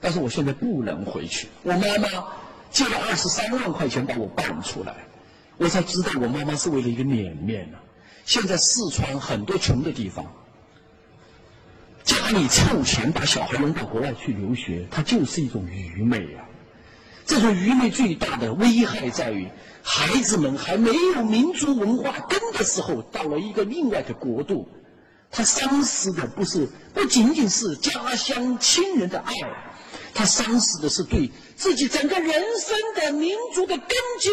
[0.00, 1.46] 但是我现在不能回去。
[1.62, 2.24] 我妈妈
[2.70, 4.96] 借了二十三万块钱把我办出来，
[5.58, 7.78] 我才知道我妈妈是为了一个脸面呢。
[8.24, 10.32] 现在四川很多穷的地方，
[12.04, 16.44] 家里凑钱把小孩扔到国外去留学，它就是一种愚昧啊。
[17.24, 19.48] 这种愚昧最大的危害在于。
[19.84, 24.68] 孩子们还没有民族文化根的时候，到了一个另外的国度，
[25.30, 29.34] 他丧失的不是不仅仅是家乡亲人的爱，
[30.14, 33.88] 他丧失的是对自己整个人生的民族的根
[34.20, 34.30] 基。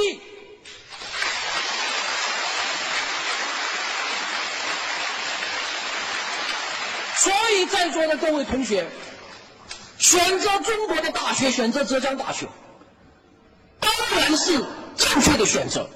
[7.21, 8.87] 所以在座的各位同学，
[9.97, 12.47] 选择中国的大学，选择浙江大学，
[13.79, 14.63] 当然是。
[14.95, 15.89] 正确的选择。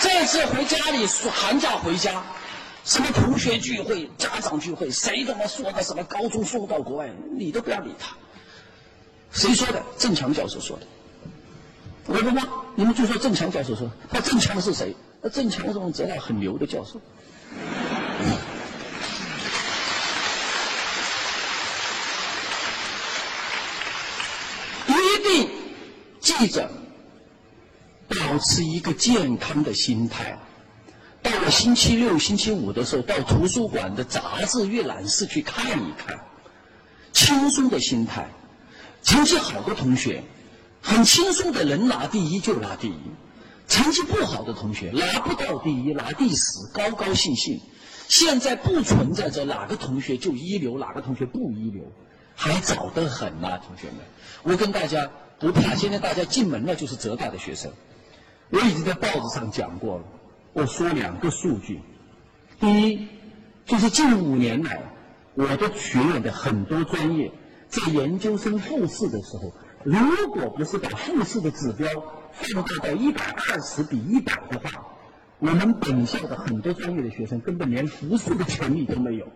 [0.00, 2.22] 这次回家里，寒假回家，
[2.84, 8.16] 什么同学聚会、家长聚会，谁他妈说的什么高中送到国外，你都不要理他。
[9.30, 9.82] 谁说的？
[9.98, 10.86] 郑强教授说的。
[12.06, 12.42] 我说吗？
[12.74, 14.96] 你们就说郑强教授说，那郑强是谁？
[15.20, 17.00] 那郑强是我们浙大很牛的教授。
[26.20, 26.70] 记着，
[28.06, 30.38] 保持一个健康的心态。
[31.20, 36.20] 到了星期六、星期五的时候，到图书馆的杂志阅览室去看一看，
[37.12, 38.28] 轻松的心态。
[39.02, 40.22] 成绩好的同学，
[40.80, 43.00] 很轻松的能拿第一就拿第一；
[43.68, 47.60] 成绩不好的同学，拿不到第一拿第十，高高兴兴。
[48.08, 51.84] 现在不存在着哪个同学就一流，哪个同学不一流，
[52.34, 53.98] 还早得很呐，同学们。
[54.42, 55.10] 我跟大家。
[55.40, 57.70] 不怕，现在大家进门了就是浙大的学生。
[58.50, 60.04] 我已经在报纸上讲过了。
[60.52, 61.80] 我说两个数据：
[62.58, 63.06] 第一，
[63.64, 64.82] 就是近五年来，
[65.34, 67.30] 我的学院的很多专业
[67.68, 69.52] 在研究生复试的时候，
[69.84, 71.88] 如果不是把复试的指标
[72.32, 74.86] 放大到一百二十比一百的话，
[75.38, 79.26] 我们本校的很多专业的学生根本连复试的权利都没有。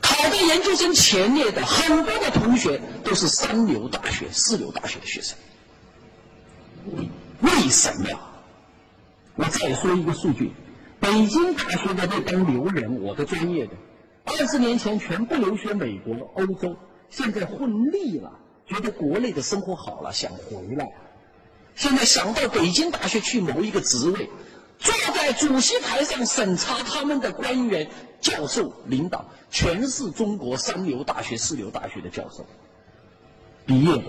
[0.00, 5.38] 考在研究生前列的很多的同学都是三流大学、四流大学的学生，
[7.40, 8.18] 为什么？
[9.34, 10.52] 我再说一个数据：
[10.98, 13.72] 北京大学的那帮牛人，我的专业的，
[14.24, 16.76] 二十年前全部留学美国、欧洲，
[17.10, 18.32] 现在混腻了，
[18.66, 20.92] 觉得国内的生活好了，想回来。
[21.74, 24.28] 现在想到北京大学去谋一个职位，
[24.78, 27.88] 坐在主席台上审查他们的官员。
[28.18, 32.44] 教授领导全是中国三流大学、四流大学的教授
[33.66, 34.04] 毕业的，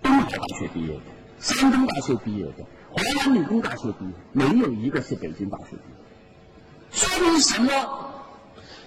[0.00, 1.00] 东海大学毕业的，
[1.40, 5.96] 山东大学毕业的，华南理工大学毕业，没有一个是北京大学毕业。
[6.92, 8.12] 说明什么？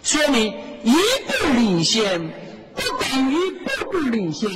[0.01, 2.31] 说明一步领先
[2.75, 4.49] 不等于步步领先。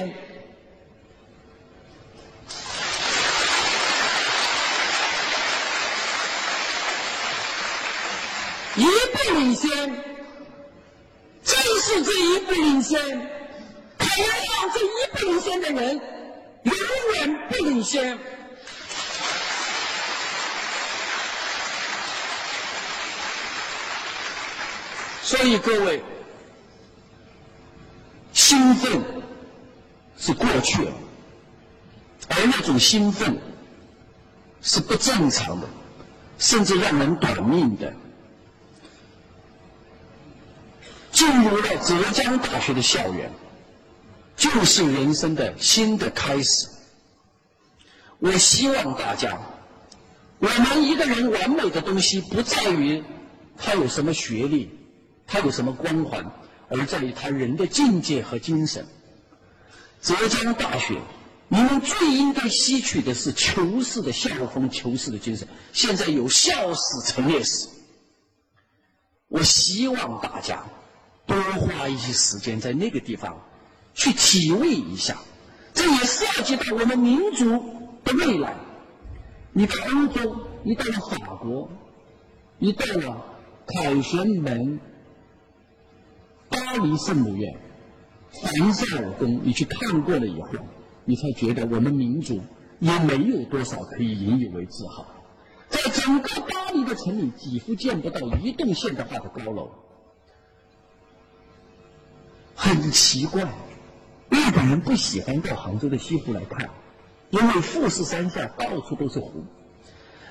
[8.75, 9.69] 一步领先，
[11.43, 12.99] 正是这一步领先，
[13.97, 15.99] 才能让这一步领先的人
[16.63, 16.75] 永
[17.15, 18.19] 远不领先。
[25.23, 26.03] 所以各位，
[28.38, 29.02] 兴奋
[30.15, 30.91] 是过去了，
[32.30, 33.36] 而那种兴奋
[34.62, 35.67] 是不正常的，
[36.38, 37.91] 甚至让人短命的。
[41.12, 43.32] 进入了浙江大学的校园，
[44.36, 46.67] 就是人生的新的开始。
[48.19, 49.36] 我希望大家，
[50.38, 53.04] 我们一个人完美的东西不在于
[53.58, 54.69] 他有什么学历，
[55.26, 56.23] 他有什么光环，
[56.69, 58.86] 而在于他人的境界和精神。
[60.01, 61.01] 浙江大学，
[61.47, 65.47] 你们最应该吸取的是求是的校风、求是的精神。
[65.73, 67.67] 现在有校史、陈列史，
[69.27, 70.63] 我希望大家
[71.25, 73.41] 多花一些时间在那个地方
[73.93, 75.17] 去体味一下，
[75.73, 77.73] 这也涉及到我们民族。
[78.08, 78.56] 的未来，
[79.51, 81.69] 你到欧洲，你到了法国，
[82.58, 83.25] 你到了
[83.65, 84.80] 凯旋门、
[86.78, 87.52] 巴黎圣母院、
[88.32, 90.50] 凡萨尔宫，你去看过了以后，
[91.06, 92.40] 你才觉得我们民族
[92.80, 95.04] 也没有多少可以引以为自豪。
[95.70, 99.72] 在整个巴黎的城里，几乎见不到一栋现代化的高楼，
[102.54, 103.42] 很奇怪，
[104.30, 106.70] 日本人不喜欢到杭州的西湖来看。
[107.32, 109.44] 因为富士山下到处都是湖，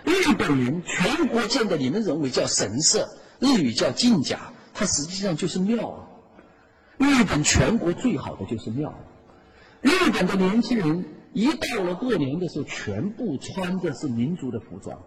[0.04, 3.08] 日本人全国建的，你们认为叫神社，
[3.40, 6.05] 日语叫进甲，它实际上就是庙啊。
[6.98, 8.94] 日本全国最好的就是庙。
[9.82, 14.98] 日本的年轻人一到了过年的时候，全部穿的是民族的服装。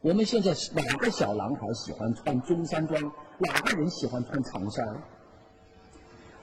[0.00, 3.00] 我们现在哪个小男孩喜欢穿中山装？
[3.38, 4.86] 哪个人喜欢穿长衫？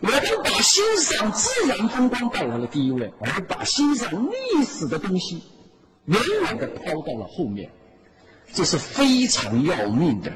[0.02, 5.42] 我们把欣赏自然风光带来了第一位，而把欣赏历史的东西
[6.06, 7.72] 远远的抛到了后面，
[8.52, 10.34] 这是非常要命的。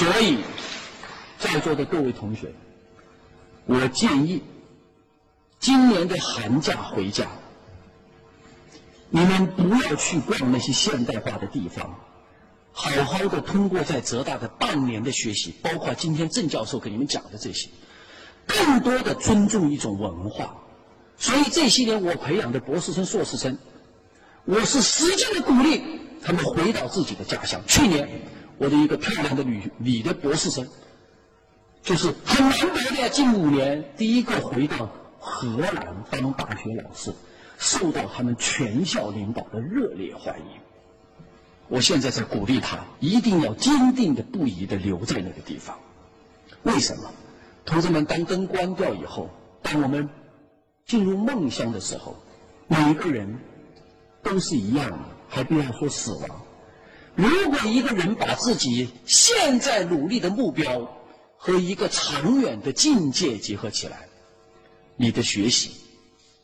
[0.00, 0.38] 所以，
[1.38, 2.54] 在座的各位同学，
[3.66, 4.42] 我建议，
[5.58, 7.26] 今年的寒假回家。
[9.10, 12.00] 你们不要去逛那些现代化的地方，
[12.72, 17.68] 好好的通过在浙大的半年的学习，包括今天郑教授给你们讲的这些，
[18.46, 20.56] 更多的尊重一种文化。
[21.18, 23.58] 所以这些年我培养的博士生、硕士生，
[24.46, 25.82] 我是使劲的鼓励
[26.22, 27.60] 他们回到自己的家乡。
[27.66, 28.08] 去年
[28.60, 30.68] 我的一个漂亮的女女的博士生，
[31.82, 37.10] 就是很难得的近五年第一个回到荷兰当大学老师。
[37.56, 40.60] 受到他们全校领导的热烈欢迎。
[41.68, 45.78] 我现在在鼓励他，一定要坚定的、不移的留在那个地方。
[46.62, 47.10] 为什么？
[47.66, 49.28] 同志们，当灯关掉以后，
[49.62, 50.08] 当我们
[50.86, 52.16] 进入梦乡的时候，
[52.66, 53.38] 每个人
[54.22, 56.42] 都是一样的，还不要说死亡。
[57.20, 60.90] 如果一个人把自己现在努力的目标
[61.36, 64.08] 和一个长远的境界结合起来，
[64.96, 65.72] 你的学习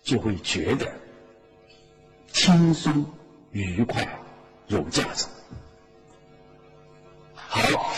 [0.02, 0.86] 就会觉得。
[2.30, 3.06] 轻松、
[3.52, 4.06] 愉快、
[4.66, 5.24] 有价值。
[7.34, 7.94] 好，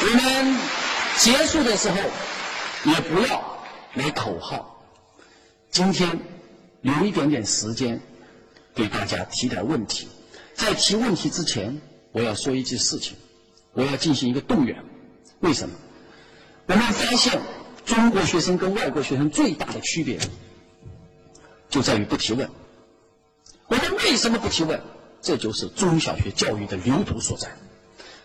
[0.00, 0.56] 我们
[1.18, 1.96] 结束的时候
[2.90, 4.82] 也不要来口号。
[5.70, 6.18] 今天
[6.80, 8.00] 留一点点时间
[8.74, 10.08] 给大家提点问题。
[10.62, 13.16] 在提问题之前，我要说一件事情，
[13.72, 14.84] 我要进行一个动员。
[15.40, 15.74] 为什么？
[16.66, 17.40] 我们发现
[17.84, 20.20] 中国学生跟外国学生最大的区别
[21.68, 22.48] 就在于不提问。
[23.66, 24.80] 我们为什么不提问？
[25.20, 27.48] 这就是中小学教育的流毒所在。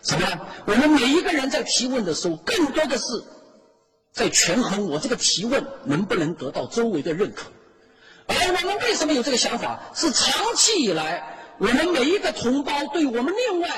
[0.02, 0.28] 什么？
[0.64, 3.04] 我们每一个人在提问的时候，更多的是
[4.12, 7.50] 在权衡我这个提问能不能得到周围的认可。
[8.28, 9.90] 而我们为什么有这个想法？
[9.92, 13.68] 是长期以来，我们每一个同胞对我们另外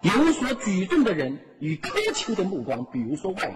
[0.00, 2.84] 有所举动的人与苛求的目光。
[2.92, 3.54] 比如说外语，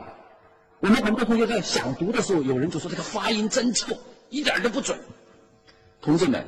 [0.80, 3.96] 我们很多同学在想读的时候，有人就说这个发音真臭，
[4.28, 4.98] 一点都不准。
[6.00, 6.44] 同志们。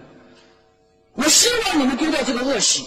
[1.15, 2.85] 我希望你们丢掉这个恶习，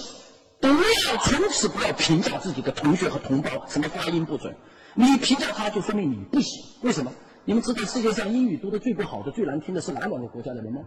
[0.61, 4.55] 不要从此不要评价自己的同学和同胞什么发音不准。
[4.93, 6.63] 你评价他，就说明你不行。
[6.81, 7.11] 为什么？
[7.45, 10.81] 你们知道世界上英语读的最不好的、最难听的是哪两个国家的人吗？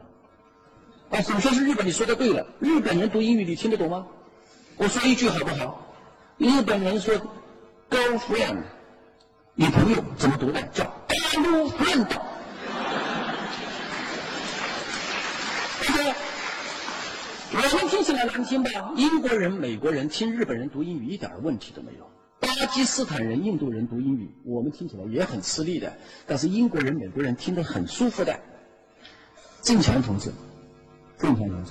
[1.11, 1.87] 啊，首先是日本。
[1.87, 4.07] 你说的对了，日本人读英语你听得懂吗？
[4.77, 5.87] 我说一句好不好？
[6.37, 7.15] 日本人说
[7.89, 8.59] “girlfriend”，
[9.55, 10.61] 女朋友怎么读的？
[10.73, 12.07] 叫 “girlfriend”。
[17.49, 18.93] 我们听起来难听吧？
[18.97, 22.11] 英国人、美国人听日本人读英语一点问题都没有。
[22.41, 25.97] 巴基斯坦人、印度人读英语，我们听起来也很吃力的。
[26.27, 28.39] 但是英国人、美国人听得很舒服的。
[29.63, 30.33] 郑强同志，
[31.19, 31.71] 郑强同志，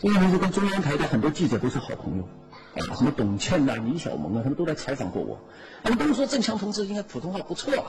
[0.00, 2.28] 中央电视跟中央台的很多记者都是好朋友，
[2.74, 5.38] 啊，什么董倩呐、李小萌啊，他们都来采访过我，
[5.82, 7.84] 他们都说郑强同志应该普通话不错啊。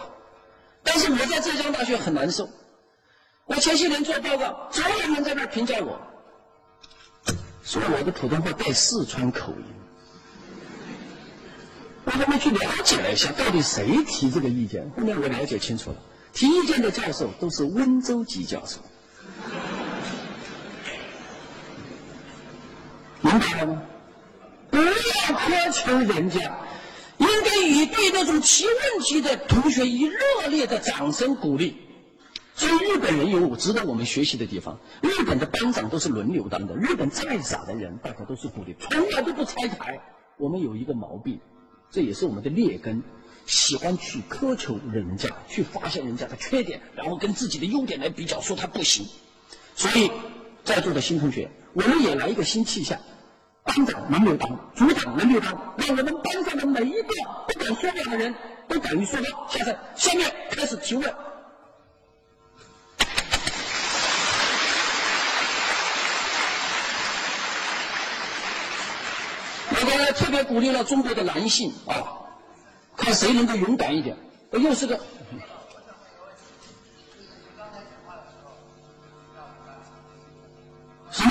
[0.83, 2.49] 但是我在浙江大学很难受，
[3.45, 5.99] 我前些年做报告，总有人在那评价我，
[7.63, 9.63] 说我的普通话带四川口音。
[12.05, 14.89] 我后面去了解了一下，到底谁提这个意见？
[14.95, 15.97] 后面我了解清楚了，
[16.33, 18.79] 提意见的教授都是温州籍教授。
[23.21, 23.81] 明白了吗？
[24.69, 26.59] 不要苛求人家，
[27.17, 31.77] 应该以对那种提问题的同学以热烈的掌声鼓励。
[32.55, 34.79] 所以日本人有值得我们学习的地方。
[35.01, 39.99] 日本的班长都是轮流当的，日本再傻的人，大家都是鼓励，从来都不拆台。
[40.37, 41.39] 我们有一个毛病，
[41.91, 43.03] 这也是我们的劣根，
[43.45, 49.05] 喜欢去苛求人家，去发现人家的缺点，然后跟自己的优点来比较，说他不行。
[49.75, 50.11] 所以，
[50.63, 52.97] 在座的新同学，我们也来一个新气象。
[53.63, 57.09] 班长轮流当，组长轮流当，让我们班上的每一个
[57.47, 58.33] 不敢说话的人
[58.67, 59.47] 都敢于说话。
[59.47, 61.13] 下次，下面开始提问。
[69.69, 72.25] 我刚才特别鼓励了中国的男性啊，
[72.95, 74.17] 看谁能够勇敢一点。
[74.53, 74.99] 又是个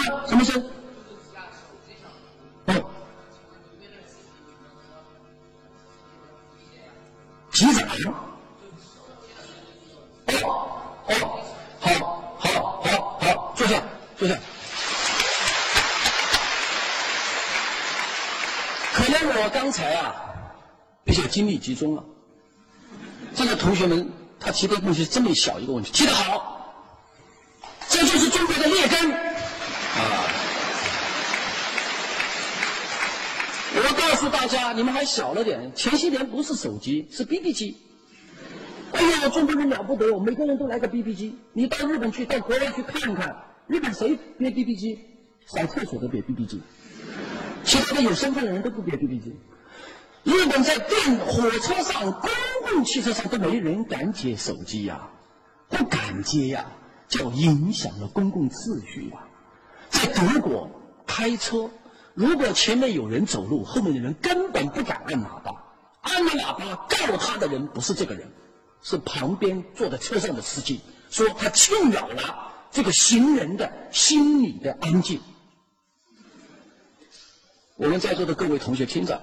[0.06, 0.64] 什么什么声？
[7.50, 7.88] 急诊。
[10.26, 10.32] 哦
[11.06, 11.10] 哦，
[11.80, 11.88] 好，
[12.38, 12.46] 好，
[12.82, 13.82] 好，好，坐下，
[14.18, 14.36] 坐下。
[18.92, 20.14] 可能我刚才啊，
[21.02, 22.04] 比较精力集中了。
[23.34, 26.74] 这个同学们他提的问题这么小一个问题，提得好，
[27.88, 29.18] 这就是中国的劣根啊。
[33.78, 35.72] 我告诉大家，你们还小了点。
[35.74, 37.76] 前些年不是手机，是 BB 机。
[38.92, 41.38] 哎呀，中国人了不得，每个人都来个 BB 机。
[41.52, 43.36] 你到日本去，到国外去看看，
[43.66, 44.98] 日本谁憋 BB 机？
[45.46, 46.60] 上厕所都憋 BB 机，
[47.64, 49.34] 其他的有身份的人都不憋 BB 机。
[50.24, 52.30] 日本在电火车上、公
[52.68, 55.08] 共汽车上都没人敢接手机呀，
[55.68, 56.66] 不敢接呀，
[57.08, 59.24] 就影响了公共秩序呀。
[59.88, 60.70] 在德国
[61.06, 61.70] 开车。
[62.16, 65.64] 如果前面有人走路，后面的人根本不敢按喇叭。
[66.00, 68.32] 按了喇叭，告他的人不是这个人，
[68.82, 75.20] 是旁边坐在车上的司机，说他侵扰了这个行人的心理的安静。
[77.76, 79.20] 我们在座的各位同学听着，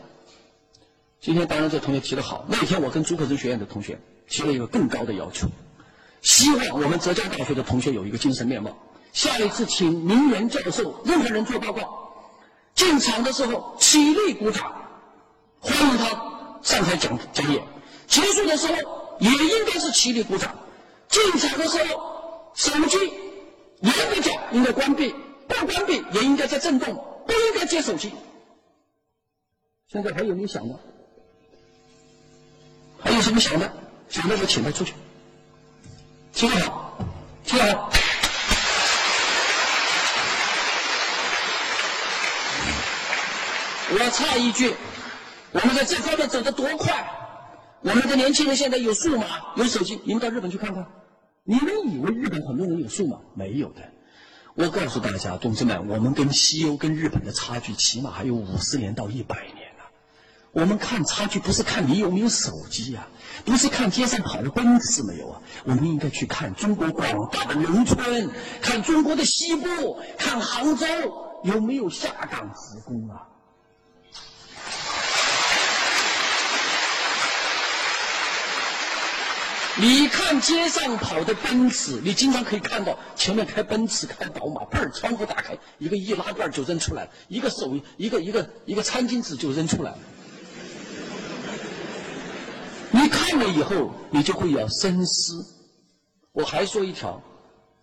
[1.19, 2.45] 今天当然这同学提的好。
[2.47, 5.47] 那天我跟朱克生学院的同学提了一个更高的要求，
[6.21, 8.77] 希望我们浙江大学的同学有一个精神面貌。
[9.13, 12.02] 下一次请名人教授、任何人做报告。
[12.75, 14.73] 进场的时候起立鼓掌，
[15.59, 17.61] 欢迎他上台讲讲演；
[18.07, 20.55] 结束的时候也应该是起立鼓掌。
[21.07, 22.97] 进场的时候，手机
[23.81, 25.13] 严格讲应该关闭，
[25.47, 26.93] 不关闭也应该在震动，
[27.27, 28.11] 不应该接手机。
[29.87, 30.79] 现在还有没有想的？
[32.99, 33.71] 还有什么想的？
[34.09, 34.93] 想的就请他出去。
[36.33, 36.97] 听好，
[37.45, 37.91] 听好。
[43.91, 44.73] 我插一句，
[45.51, 47.05] 我们在这方面走得多快！
[47.81, 49.25] 我们的年轻人现在有数码，
[49.57, 50.87] 有手机，你们到日本去看看。
[51.43, 53.17] 你们以为日本很多人有数码？
[53.35, 53.81] 没有的。
[54.55, 59.83] 我告诉大家，同志们，我们跟西欧、跟日本的差距起码还有五十年到一百年呢。
[60.53, 63.07] 我们看差距，不是看你有没有手机呀，
[63.43, 68.29] 不是看街上跑的奔驰没有啊，我们应该去看中国广大的农村，
[68.61, 70.85] 看中国的西部，看杭州
[71.43, 73.27] 有没有下岗职工啊。
[79.81, 89.95] 你看街上跑的奔驰，你经常可以看到前面开奔驰、开宝马，嘣儿窗户打开，一个易拉罐就扔出来，一个手一个一个一个餐巾纸就扔出来。
[92.91, 95.43] 你看了以后，你就会要深思。
[96.33, 97.19] 我还说一条，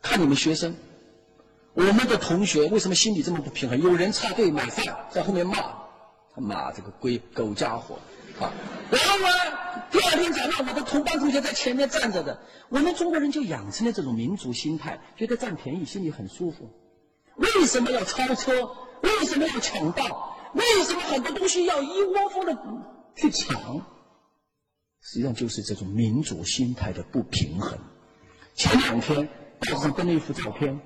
[0.00, 0.72] 看你们学生，
[1.74, 3.80] 我们的同学为什么心里这么不平衡？
[3.80, 5.56] 有人插队买饭，在后面骂，
[6.34, 7.98] 他妈这个龟狗家伙。
[8.40, 8.52] 啊，
[8.90, 9.28] 然后呢？
[9.90, 12.40] 第二天早上，我的同班同学在前面站着的。
[12.68, 16.70] 我们中国人就养成了这种民族心态，觉得占便宜心里很舒服。
[17.36, 18.70] 为什么要超车？
[19.02, 20.36] 为什么要抢道？
[20.54, 22.56] 为什么很多东西要一窝蜂的
[23.16, 23.84] 去抢？
[25.00, 27.78] 实际上就是这种民族心态的不平衡。
[28.54, 29.26] 前两天
[29.58, 30.78] 报纸上登了一幅照片，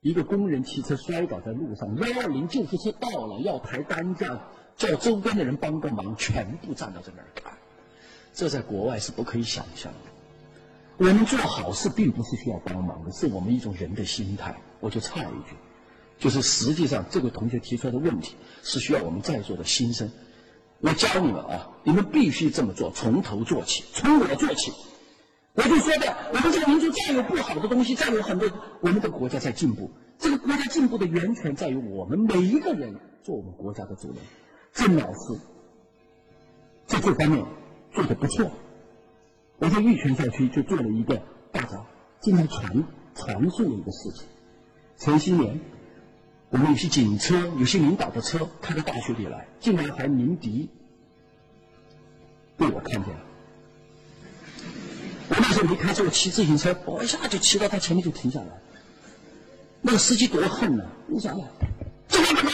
[0.00, 7.52] 一个工人骑车摔倒在路上，幺二零救护车到了，要抬担架，叫周边的人帮个忙，全部站到这边看。
[8.32, 9.98] 这在国外是不可以想象的。
[10.98, 14.54] 我们做好事并不是需要帮忙的，是我们一种人的心态。
[14.80, 15.56] 我就插一句，
[16.18, 20.10] 就是实际上这个同学提出来的问题是需要我们在座的心声。
[20.80, 24.72] 我教你们啊，你们必须这么做，从头做起，从我做起。
[25.54, 28.50] 我就说的，我们这个民族再有不好的东西，再有很多，
[28.80, 29.90] 我们的国家在进步。
[30.18, 34.16] 这个国家进步的源泉在于我们每一个人做我们国家的主人。
[34.72, 35.38] 郑老师
[36.86, 37.44] 在这方面
[37.92, 38.50] 做的不错。
[39.58, 41.86] 我在玉泉校区就做了一个大家
[42.20, 44.24] 经常传传述的一个事情。
[44.96, 45.60] 前些年，
[46.50, 50.68] 我们有些警车，有些领导的车开到大学里来，竟然还鸣笛，
[52.56, 53.20] 被我看见了。
[55.28, 58.46] 我那时候没开车，我骑自行车，我一下就骑到他前面就停下来。
[59.80, 60.84] 那个司机多恨呐！
[61.06, 61.46] 你想想，
[62.08, 62.50] 这个怎么？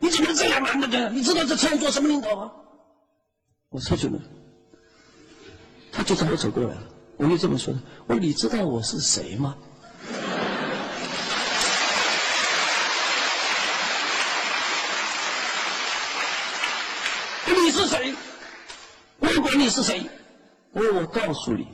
[0.00, 1.10] 你怎么这样拦着的？
[1.10, 2.50] 你知道这车上坐什么领导吗？
[3.68, 4.18] 我车去了，
[5.92, 6.82] 他就朝我走过来了。
[7.18, 9.56] 我就这么说的：我说你知道我是谁吗？
[17.46, 18.14] 你是谁？
[19.18, 20.10] 我管你是谁？
[20.72, 21.68] 我我告诉你。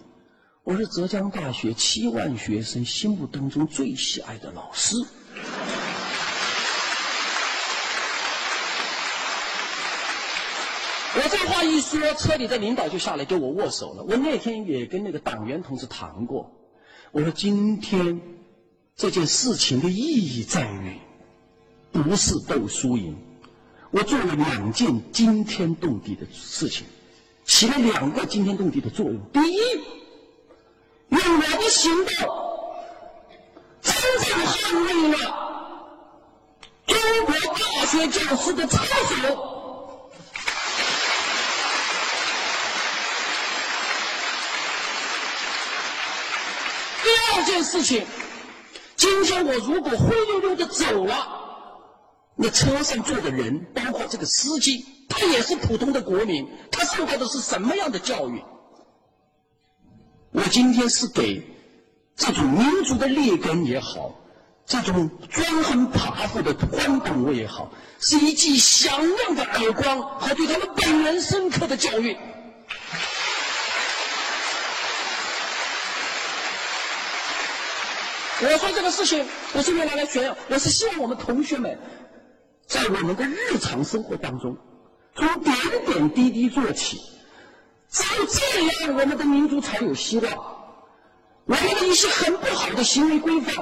[0.65, 4.97] 我是浙江大学七万学生心目当中最喜爱的老师。
[11.17, 14.03] 我这话一说，车里的领导就下来跟我握手了。
[14.03, 16.53] 我那天也跟那个党员同志谈过，
[17.11, 18.21] 我说今天
[18.95, 20.99] 这件事情的意义在于，
[21.91, 23.17] 不是斗输赢。
[23.91, 26.87] 我做了两件惊天动地的事情，
[27.45, 29.19] 起了两个惊天动地的作用。
[29.33, 29.61] 第一。
[31.09, 32.13] 用我的行动，
[33.81, 35.17] 真正捍卫了
[36.85, 39.56] 中国大学教师的操守。
[47.37, 48.07] 这件事情，
[48.97, 51.15] 今天我如果灰溜溜的走了，
[52.35, 58.43] 那车上坐的人，包括这个司机，他也是普通的国民，他受到的是什么样的教育？
[60.33, 61.47] 我今天是给
[62.17, 64.15] 这种民族的劣根也好，
[64.65, 67.71] 这种专横跋扈的官党我也好，
[68.01, 72.17] 是一记响亮的耳光和对他们本人深刻的教育。
[78.43, 81.79] 我说这个事情不是用来炫耀，我是希望我们同学们
[82.67, 84.57] 在我们的日常生活当中，
[85.15, 85.57] 从点
[85.87, 87.01] 点滴滴做起。
[87.89, 90.33] 只有这样，我们的民族才有希望。
[91.47, 93.55] 我们的一些很不好的行为规范，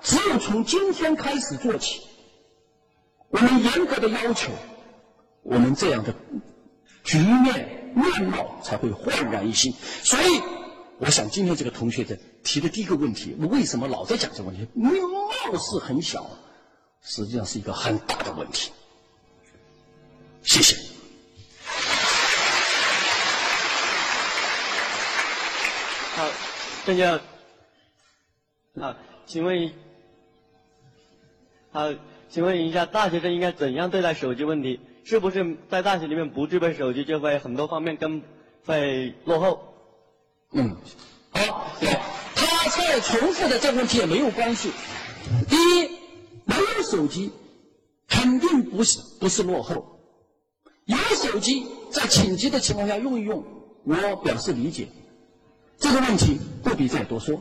[0.00, 2.02] 只有从今天开始做起。
[3.30, 4.52] 我们严格的要求，
[5.42, 6.14] 我们这样的
[7.02, 9.72] 局面面貌才会焕然一新。
[10.04, 10.40] 所以，
[11.00, 14.68] 我想今天这个同学的提的第一个问题，我为什么老在讲这个问题？
[14.74, 16.30] 貌似很小，
[17.02, 18.70] 实际上是一个很大的问题。
[20.42, 20.76] 谢谢。
[26.16, 26.28] 好，
[26.84, 27.18] 郑教。
[28.78, 28.94] 好，
[29.24, 29.72] 请问，
[31.72, 31.94] 好，
[32.28, 34.80] 请问一下，大学生应该怎样对待手机问题？
[35.04, 38.22] 是不是在大学里面不具备手机，就会很多方面跟
[38.66, 39.69] 会落后？
[40.52, 40.76] 嗯，
[41.30, 41.70] 好，
[42.34, 44.72] 他再重复的这个问题也没有关系。
[45.48, 45.88] 第一，
[46.44, 47.32] 没有手机，
[48.08, 50.00] 肯定不是不是落后。
[50.86, 53.44] 有手机，在紧急的情况下用一用，
[53.84, 54.88] 我表示理解。
[55.78, 57.40] 这个问题不必再多说。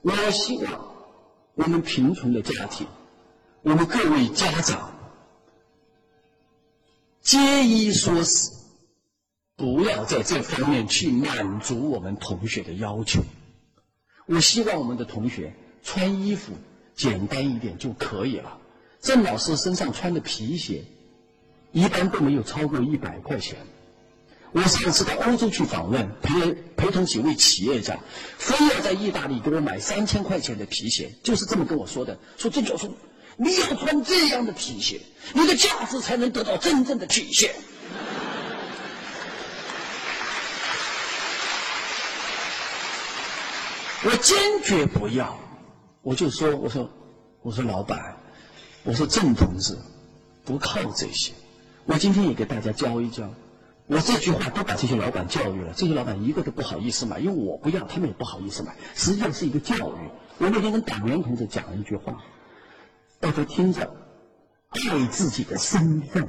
[0.00, 0.92] 我希望
[1.54, 2.88] 我们贫穷的家庭，
[3.62, 4.92] 我们各位家长，
[7.20, 8.50] 皆宜说是，
[9.62, 13.22] 不要在这方面去满足我们同学的要求。
[14.26, 15.54] 我希望我们的同学
[15.84, 16.54] 穿衣服
[16.96, 18.58] 简单一点就可以了。
[19.00, 20.82] 郑老师身上穿的皮鞋，
[21.70, 23.56] 一般都没有超过一百块钱。
[24.50, 28.00] 我上次到欧洲去访问，陪陪同几位企业家，
[28.38, 32.18] 非要在意大利给我买三千块钱的皮鞋，就是这么跟我说的。
[32.36, 32.92] 说郑教授，
[33.36, 35.00] 你要穿这样的皮鞋，
[35.34, 37.54] 你的价值才能得到真正的体现。
[44.04, 45.38] 我坚决不要，
[46.02, 46.90] 我就说，我说，
[47.42, 48.16] 我说老板，
[48.82, 49.78] 我说郑同志，
[50.44, 51.32] 不靠这些，
[51.86, 53.32] 我今天也给大家教一教。
[53.86, 58.74] 我这句话都把这些老板教育了，这些老板一个都不好意思买，因为我不要，他们也不好意思买。
[58.94, 60.10] 实际上是一个教育。
[60.38, 62.22] 我那天跟党员同志讲了一句话，
[63.20, 63.94] 大家听着，
[64.70, 66.28] 爱自己的身份，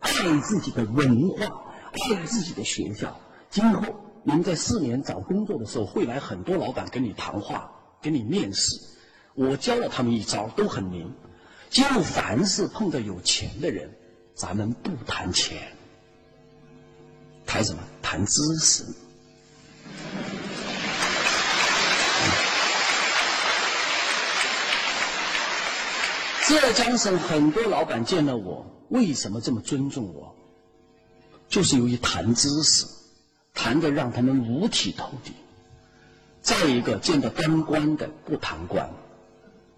[0.00, 3.20] 爱自己的文化，爱自己的学校。
[3.50, 3.80] 今后
[4.24, 8.78] 你们在四年找工作的时候，会来很多老板跟你谈话，跟你面试。
[9.34, 11.12] 我教了他们一招，都很灵。
[11.70, 13.90] 今后凡是碰到有钱的人，
[14.34, 15.56] 咱们不谈钱，
[17.46, 17.82] 谈什么？
[18.00, 18.84] 谈知识。
[26.46, 30.36] 浙江省很多老板见了我，为什么这么尊重我？
[31.48, 32.86] 就是由于谈知识，
[33.54, 35.32] 谈的让他们五体投地。
[36.40, 38.90] 再一个，见到当官的不谈官，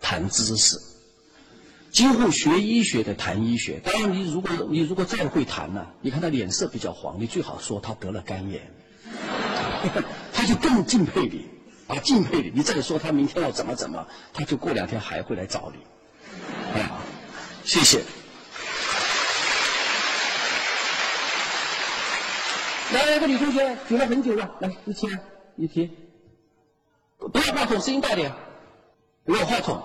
[0.01, 0.81] 谈知识。
[1.91, 8.73] 今后学医学的谈医学，当然你如果你如果再会谈呢，你看他脸色比较黄，你最好说他得了肝炎，
[10.33, 11.45] 他就更敬佩你，
[11.87, 12.51] 啊敬佩你。
[12.55, 16.81] 你再说他明天要怎么怎么，他就过两天还会来找你。
[16.81, 16.99] 啊，
[17.65, 18.03] 谢谢。
[22.95, 25.09] 来，一个女同学举了很久了，来一起，
[25.57, 25.91] 一提。
[27.19, 28.31] 不要话筒，声音大点。
[29.25, 29.83] 不要话筒。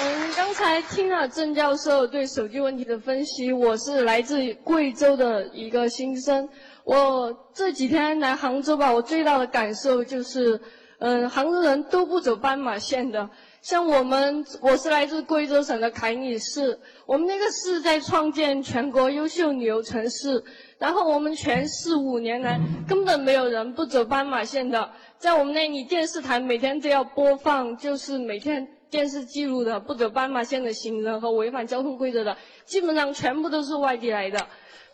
[0.00, 6.48] 嗯，刚才听了郑教授对手机问题的分析，我是来自贵州的一个新生。
[6.84, 10.60] 我这几天来杭州吧，我最大的感受就是，
[11.00, 13.28] 嗯，杭州人都不走斑马线的。
[13.60, 20.42] 像我们，我是来自贵州省的凯里市，我们那个市在创建全国优秀旅游城市，
[20.78, 24.90] 然后我们全市五年来根本没有人不走斑马线的。
[25.18, 34.46] 在我们那里，电视台每天都要播放，就是每天电视记录的不走斑马线的行人和违反交通规则的，基本上全部都是外地来的。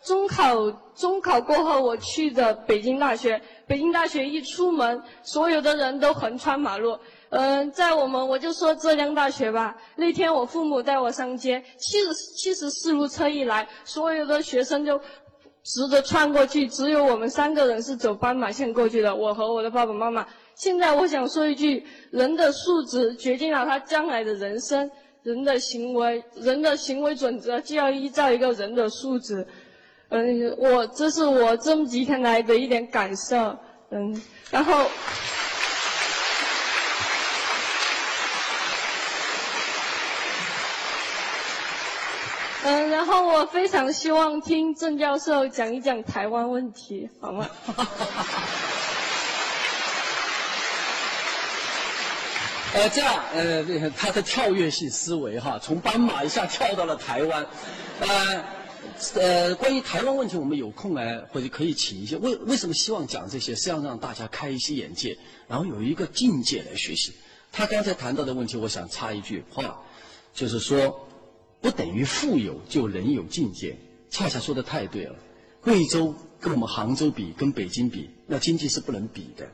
[0.03, 3.41] 中考中考过后，我去的北京大学。
[3.67, 6.99] 北京大学一出门，所有的人都横穿马路。
[7.29, 9.75] 嗯，在我们我就说浙江大学吧。
[9.95, 14.99] 那天我父母带我上街，七十七十四路车一来，所有的学生就
[15.63, 19.15] 直着穿过去，只有我们三个人是走斑马线过去的。
[19.15, 20.25] 我和我的爸爸妈妈。
[20.55, 24.89] 现在我想说一句：人的素质决定了他将来的人生。
[25.23, 29.47] 人的行为，人的行为准则就要依照一个人的素质。
[30.09, 33.57] 嗯，我这是我这么几天来的一点感受，
[33.89, 34.21] 嗯，
[34.51, 34.85] 然后，
[42.67, 47.47] 嗯，然后我非常希望听郑教授讲一讲台湾问题，好吗？
[52.73, 53.63] 呃，这样，呃，
[53.95, 57.45] 他的跳跃性思维哈，从斑马一下跳到了台湾，
[57.99, 58.43] 呃。
[59.15, 62.15] 呃，关于台湾问题，我们有空来或者可以请一些。
[62.17, 63.53] 为为什么希望讲这些？
[63.53, 67.13] 是要让大家开一些眼界，然后有一个境界来学习。
[67.51, 69.81] 他刚才谈到的问题，我想插一句话，
[70.33, 71.04] 就是说，
[71.65, 73.75] 不等于富有就人有境界。
[74.11, 75.15] 恰恰说的太对了。
[75.61, 79.49] 贵州跟我们杭州比，跟北京比，那经济是不能比的。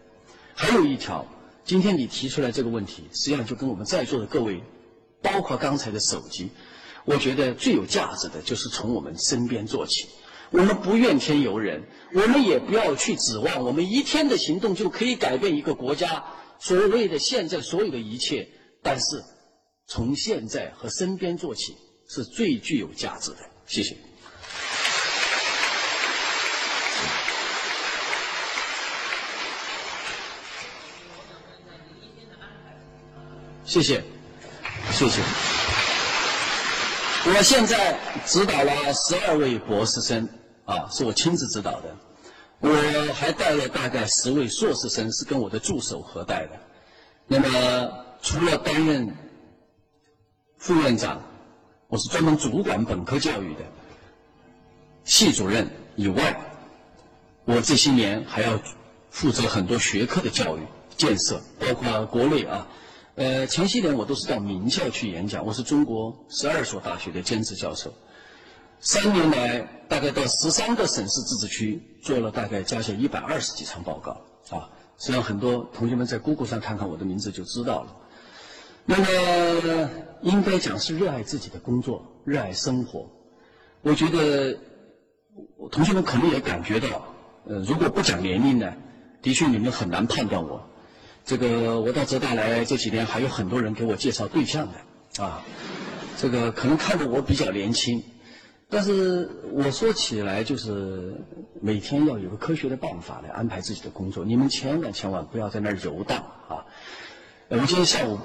[0.53, 1.25] 还有一条，
[1.63, 4.61] 今天你提出来这个问题，实际上就跟我们在座的各位，
[5.21, 6.49] 包括刚才的手机。
[7.05, 10.09] 我觉得最有价值的就是从我们身边做起。
[10.49, 11.81] 我们不怨天尤人，
[12.13, 16.25] 我们也不要去指望我们一天的行动就可以改变一个国家
[16.59, 18.49] 所谓的现在所有的一切。
[18.83, 19.23] 但是，
[19.87, 21.77] 从现在和身边做起
[22.13, 23.37] 是最具有价值的。
[23.65, 23.95] 谢谢。
[33.63, 34.03] 谢谢，
[34.91, 35.21] 谢谢。
[37.23, 40.27] 我现在指导了十二位博士生，
[40.65, 41.95] 啊，是我亲自指导的。
[42.59, 46.59] 我还带了大概十位硕士生，是跟我的助手合带的。
[47.27, 49.15] 那么，除了担任
[50.57, 51.23] 副院长，
[51.91, 53.65] 我是专门主管本科教育的
[55.03, 56.39] 系主任以外，
[57.43, 58.57] 我这些年还要
[59.09, 60.61] 负责很多学科的教育
[60.95, 62.65] 建设，包括国内啊。
[63.15, 67.93] 呃，前些年我都是到名校去演讲，我是中国十二所大学的兼职教授。
[68.79, 74.11] 三年来，大概到十三个省市自治区做了大概加起来一百二十几场报告
[74.55, 74.69] 啊。
[74.97, 77.97] 实际上，很多同学们在 Google 上看看我的名字就知道了。
[78.91, 79.89] 那么，
[80.21, 83.09] 应该讲是热爱自己的工作，热爱生活。
[83.83, 84.57] 我觉得，
[85.71, 87.07] 同学们可能也感觉到，
[87.45, 88.73] 呃，如果不讲年龄呢，
[89.21, 90.67] 的确你们很难判断我。
[91.23, 95.41] 这个我到浙大来这几年，还有很多人给我介绍对象的，啊，
[96.17, 98.03] 这个可能看着我比较年轻，
[98.69, 101.15] 但是我说起来，就是
[101.61, 104.25] 每天要有个科学的办法来安排自己的工作。
[104.25, 106.17] 你们千万千万不要在那儿游荡
[106.49, 106.65] 啊！
[107.47, 108.19] 我今天下午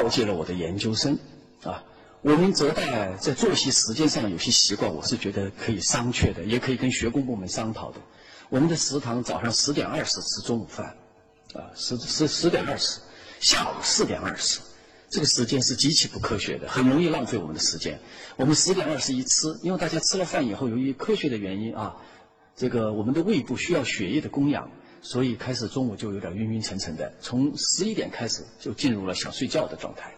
[0.00, 1.18] 告诫了我的研究生
[1.62, 1.84] 啊，
[2.22, 8.00] 我们浙大在作息时间上有些习惯，我是觉得可以商榷的，也可以跟学工部门商讨的。
[8.48, 10.96] 我们的食堂早上十点二十吃中午饭，
[11.52, 13.00] 啊，十十十点二十，
[13.40, 14.60] 下午四点二十。
[15.10, 18.00] 这个时间是极其不科学的，很容易浪费我们的时间。
[18.36, 21.96] 我们十点二十一吃，因为大家吃了饭以后，由于科学的原因啊，
[22.56, 24.70] 这个我们的胃部需要血液的供养，
[25.02, 27.12] 所以开始中午就有点晕晕沉沉的。
[27.20, 30.14] 从十一点开始就进入了想睡觉的状态。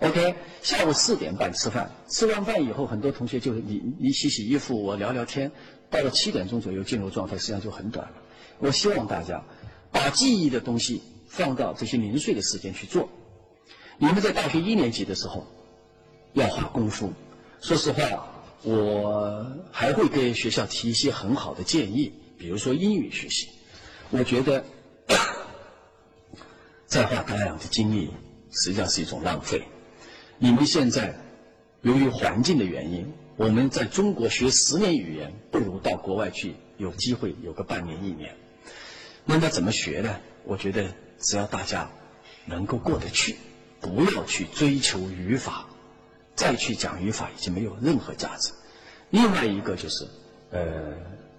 [0.00, 5.52] OK，下午四点半吃饭，吃完饭以后，很多同学就你你洗洗衣服，我聊聊天，
[5.90, 8.14] 到了七点钟左右进入状态，实际上就很短了。
[8.58, 9.44] 我希望大家
[9.92, 13.08] 把记忆的东西放到这些零碎的时间去做。
[13.98, 15.46] 你们在大学一年级的时候
[16.32, 17.12] 要花功夫。
[17.60, 18.26] 说实话，
[18.64, 23.48] 我还会给学校提一些很好的建议，比如说英语学习。
[24.12, 24.64] 我觉得
[26.86, 28.10] 再花大量的精力，
[28.50, 29.62] 实际上是一种浪费。
[30.38, 31.16] 你们现在
[31.80, 38.36] 由于环境的原因，我们在中国学十年语言，不如到国外去，有机会有个半年一年。
[39.24, 40.20] 那么怎么学呢？
[40.44, 41.90] 我觉得只要大家
[42.44, 43.36] 能够过得去。
[43.80, 45.66] 不要去追求语法，
[46.36, 48.52] 再去讲语法已经没有任何价值。
[49.10, 50.06] 另外一个就是，
[50.52, 50.94] 呃，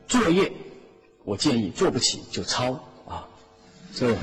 [0.09, 0.51] 作业，
[1.23, 2.73] 我建议做不起就抄
[3.07, 3.27] 啊。
[3.95, 4.15] 这，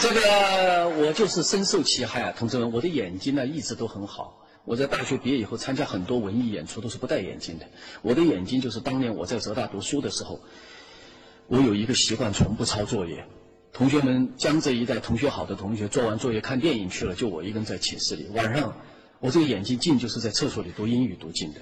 [0.00, 4.46] 这个我就是深受其害啊，同志们，我的眼睛呢一直都很好。
[4.64, 7.66] 我在大学毕业以后参加很多文艺演出都是不戴眼镜的。
[8.02, 10.40] 我的眼睛就是当年我在浙大读书的时候，
[11.46, 13.24] 我有一个习惯，从不抄作业。
[13.72, 18.26] 同学们，江浙一带同学好的同学做完作业看电影去了，就我一个人在寝室里。
[18.34, 18.76] 晚上，
[19.20, 21.60] 我这个眼睛近就是在厕所里读英语读近的。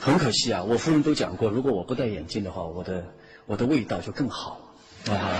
[0.00, 3.14] 很可惜啊，我夫人都讲过，如果我不戴眼镜的话，我的
[3.46, 4.60] 我的味道就更好。
[5.08, 5.36] 啊。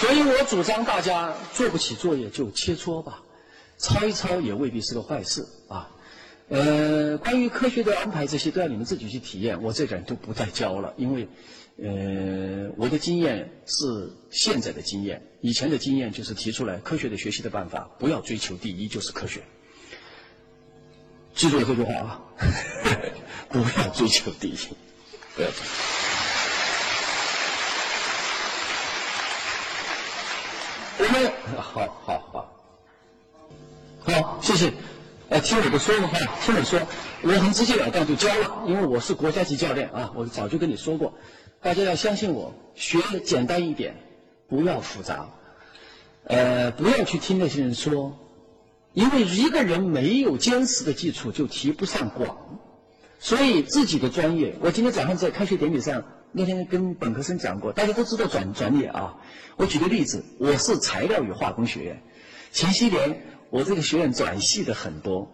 [0.00, 3.22] 所以我主张大家做不起作业就切磋吧，
[3.78, 5.90] 抄一抄也未必是个坏事啊。
[6.48, 11.28] 呃，关于科学的安排这些都要你们自己去体验，我这点都不再教了，因为。
[11.82, 19.40] 呃，我的经验是现在的经验，以前的经验就是提出来科学的学习的办法，不要追求第一就是科学。
[21.40, 22.20] 记住这句话啊，
[23.48, 24.58] 不要追求第一，
[25.34, 25.48] 不要。
[30.98, 32.52] 我们好好好，
[34.04, 34.70] 好，谢谢。
[35.30, 36.78] 呃，听我的说的话，听我说，
[37.22, 41.14] 我很直截了当就教了，因为我是国家级教练啊，我早就跟你说过。
[41.62, 43.96] 大家要相信我，学简单一点，
[44.46, 45.30] 不要复杂，
[46.24, 48.18] 呃，不要去听那些人说，
[48.92, 52.60] 因为一个人没有坚实的基础，就提不上广。
[53.18, 59.18] 所以自己的专业，我今天早上在开学典礼上，那天跟本科生讲过，大家都知道转专业啊。
[59.56, 62.02] 我举个例子，我是材料与化工学院，
[62.50, 65.30] 前些年我这个学院转系的很多，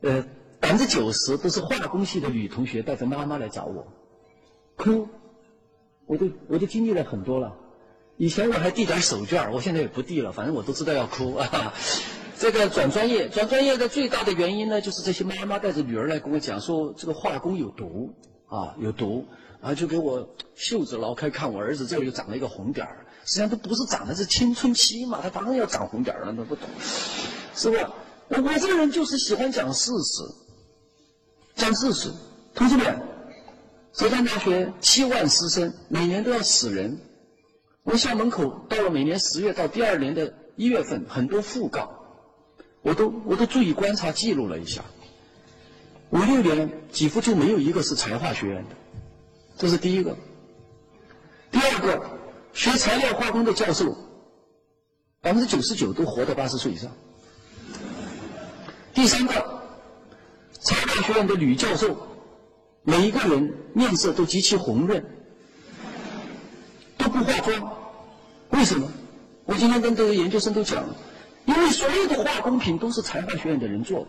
[0.00, 0.24] 呃，
[0.58, 3.86] 百分之九十都是化工系的女同学带着妈妈来找我，
[4.76, 5.08] 哭。
[6.06, 7.54] 我都我都经历了很多了，
[8.16, 11.74] 以前我还递点手绢我现在也不递了，反正我都知道要哭啊。
[12.38, 18.14] 这个转专业，转专业的最大的原因呢，就是这些妈妈带着女儿来跟我讲说，这个化工有毒
[18.46, 19.26] 啊，有毒，
[19.60, 26.68] 然后就给我袖子捞开看，我儿子这里又长了一个红点儿，实际上都不是长的是青春期嘛，他当然要长红点儿了，那不懂，
[27.54, 27.92] 是吧？
[28.28, 30.22] 我我这个人就是喜欢讲事实，
[31.56, 32.10] 讲事实，
[32.54, 33.00] 同志们。
[33.94, 37.00] 浙江大学七万师生，每年都要死人。
[37.82, 41.97] 我校门口到了每年十月到第二年的一月份，很多讣告，
[42.82, 44.84] 我都我都注意观察记录了一下。
[46.10, 48.76] 五六年几乎就没有一个是材化学院的，
[49.56, 50.16] 这是第一个。
[51.50, 52.02] 第二个，
[52.52, 53.96] 学材料化工的教授，
[55.20, 56.90] 百分之九十九都活到八十岁以上。
[58.94, 59.62] 第三个，
[60.52, 61.96] 材化学院的女教授。
[62.84, 65.04] 每一个人面色都极其红润，
[66.96, 67.76] 都不化妆，
[68.50, 68.90] 为什么？
[69.44, 70.96] 我今天跟这个研究生都讲了，
[71.48, 74.06] 因为所有的化工品都是材化学院的人做的，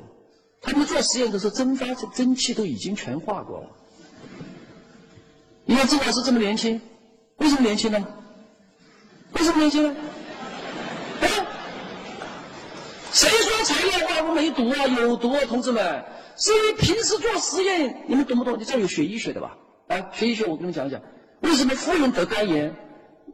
[0.62, 3.70] 他们做实验的时候蒸发蒸汽都已经全化过了。
[5.64, 6.82] 你看郑老师这么年轻，
[7.38, 8.06] 为什么年轻呢？
[9.32, 9.96] 为什么年轻呢？
[11.22, 11.30] 哎，
[13.14, 14.86] 谁说材料化工没毒啊？
[14.88, 16.04] 有毒啊，同志们！
[16.36, 18.60] 是因为平时做实验，你们懂不懂？
[18.60, 19.56] 你这有学医学的吧？
[19.88, 21.02] 啊，学医学，我跟你讲一讲，
[21.40, 22.76] 为什么夫人得肝炎，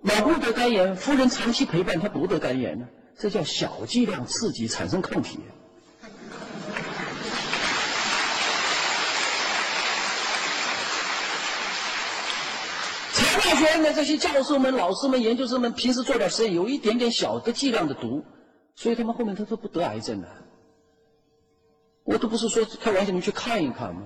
[0.03, 2.85] 老公得肝炎，夫人长期陪伴他不得肝炎呢？
[3.17, 5.39] 这叫小剂量刺激产生抗体。
[13.13, 18.25] 财大学院的这些教授们、老师们、研究生们，平时做点实验，有一点点小的剂量的毒，
[18.75, 20.27] 所以他们后面他都不得癌症了。
[22.03, 24.01] 我都不是说开玩笑，你去看一看嘛。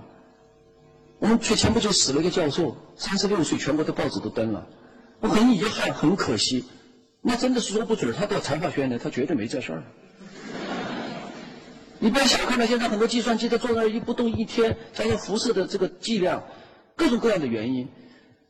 [1.17, 4.67] 我们去前不久死了一个教授，三十六岁，全国的报纸都登了，
[5.19, 6.63] 我很遗憾，很可惜。
[7.21, 9.83] 那真的是说不准，他到财化学院的，他绝对没这事儿。
[11.99, 16.43] 你不要小看了，现在很多计算机都坐那儿一不动一天，加上辐射的这个剂量，
[16.95, 17.89] 各种各样的原因，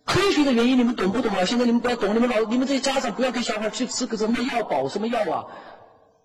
[0.05, 1.45] 科学的原因你们懂不懂啊？
[1.45, 5.45] 现在你们不要懂，你们老你们这些家长不要给小孩去吃个什么药保什么药啊！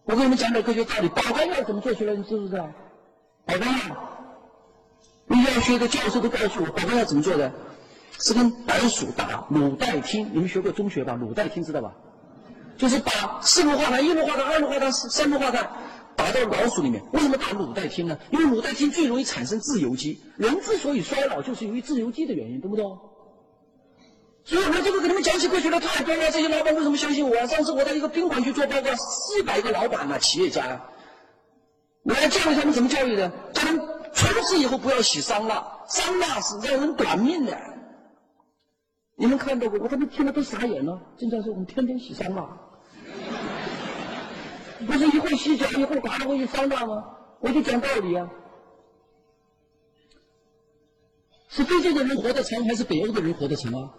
[0.04, 2.14] 我给你们讲点科学道理，保肝药怎么做出来？
[2.14, 2.70] 你知不知道？
[3.46, 4.10] 保肝药。
[5.28, 7.50] 医药学的教授都告诉我，保肝药怎么做的？
[8.18, 11.14] 是跟白鼠打卤代汀，你们学过中学吧？
[11.14, 11.94] 卤代汀知道吧？
[12.76, 15.70] 就是把四氯化碳、一氯化碳、二氯化碳、三氯化碳
[16.16, 17.02] 打到老鼠里面。
[17.12, 18.18] 为什么打卤代烃呢？
[18.30, 20.20] 因为卤代烃最容易产生自由基。
[20.36, 22.98] 人之所以衰老，就是由于自由基的原因，懂不懂？
[24.44, 26.30] 所以我这个给你们讲起科学的太多了。
[26.30, 27.46] 这些老板为什么相信我？
[27.46, 30.84] 上次我在一个宾馆去做报告，四百个老板呐，企业家呀，
[32.02, 33.88] 我来教育他们怎么教育的，叫他们。
[34.16, 37.58] 从此以后不要洗桑拿，桑拿是让人短命的。
[39.16, 39.78] 你们看到过？
[39.78, 41.00] 我他们听了都傻眼了。
[41.16, 42.48] 经常说我们天天洗桑拿，
[44.86, 47.04] 不是一会洗脚，一会儿嘎过去桑拿吗？
[47.40, 48.28] 我就讲道理啊。
[51.48, 53.90] 是非洲的人活得长，还是北欧的人活得长啊？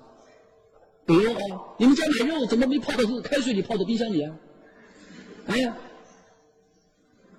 [1.06, 1.62] 北欧啊！
[1.78, 4.36] 你们家买肉怎么没泡到开水里，泡到冰箱里啊？
[5.48, 5.78] 哎呀，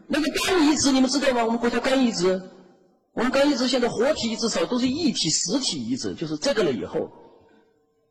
[0.06, 1.44] 那个肝移植你们知道吗？
[1.44, 2.40] 我们国家肝移植。
[3.12, 7.10] 我们肝移植现在活体移植少，都是异体实体移植，就是这个了以后，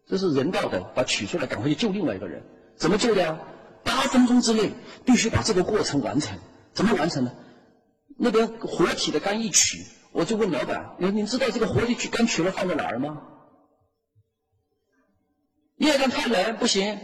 [0.07, 2.43] 这是人道的，把取出来赶快去救另外一个人，
[2.75, 3.39] 怎么救的呀？
[3.83, 4.71] 八分钟之内
[5.05, 6.37] 必须把这个过程完成，
[6.73, 7.31] 怎么完成呢？
[8.17, 13.21] 那边活体的肝一取，我就问老板，你你知道这个活体取肝取了放在哪儿吗？
[15.77, 16.97] 夜间太冷不行，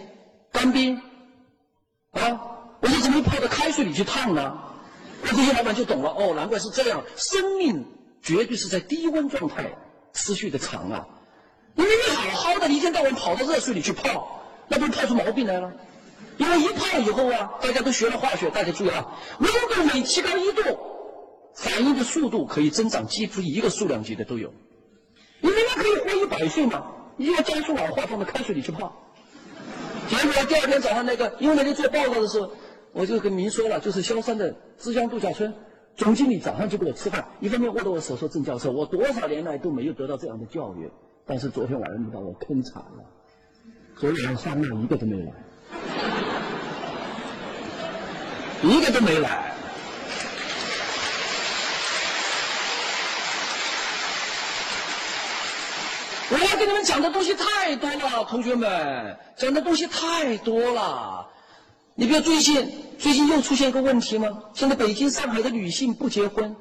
[0.52, 1.02] 干冰，
[2.12, 4.58] 啊，我说怎么泡到开水里去烫呢？
[5.24, 7.04] 那这些老板就懂了哦，难怪是这样。
[7.16, 7.86] 生命
[8.22, 9.72] 绝对是在低温状态
[10.14, 11.08] 持续的长啊！
[11.76, 15.72] 因为你好好的，一天到晚跑到热水里去泡，那不是泡出毛病来了？
[16.38, 20.61] 因为一泡以后啊，大家都学了化学，大家注意啊，温度每提高一度，
[21.53, 24.53] 反应的速度可以增长几乎一个数量级的都有。
[25.41, 26.86] 因为你可以活一百岁嘛，
[27.17, 28.93] 你要加速老化，放到开水里去泡。
[30.09, 32.51] 结果第二天早上那个，因为那天做报告的时候。
[32.93, 35.53] 我就跟您说了，就是萧山的枝江度假村
[35.95, 40.91] 总经理早上就给我吃饭，一方面握着我手说：“郑教授，我多少年来都没有得到这样的教育，
[41.26, 43.03] 但是昨天晚上你把我坑惨了。
[43.97, 45.32] 昨天晚上面一个都没来，
[48.63, 49.53] 一个都没来。
[56.34, 61.28] 我要跟你们讲的东西太多了，同学们，讲的东西太多了。”
[61.93, 64.43] 你比如最近，最近又出现一个问题吗？
[64.53, 66.55] 现在北京、上海的女性不结婚，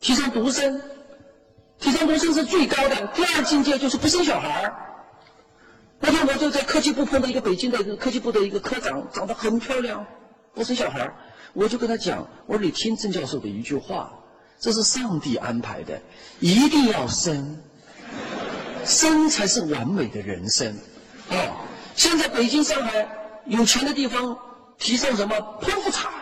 [0.00, 0.82] 提倡独生，
[1.80, 4.74] 提倡独生是最高的，第二境界就是不生小孩儿
[5.98, 10.06] 那天我就在科技部碰到一个北京的一个科技部的一个科长，长得很漂亮，
[10.54, 11.14] 不生小孩儿
[11.52, 14.12] 我就跟他讲，我说你听郑教授的一句话，
[14.60, 16.00] 这是上帝安排的，
[16.38, 17.58] 一定要生，
[18.84, 20.76] 生才是完美的人生。
[21.30, 21.64] 啊，
[21.96, 23.16] 现在北京、上海。
[23.46, 24.38] 有钱的地方
[24.78, 26.12] 提倡什么剖腹产？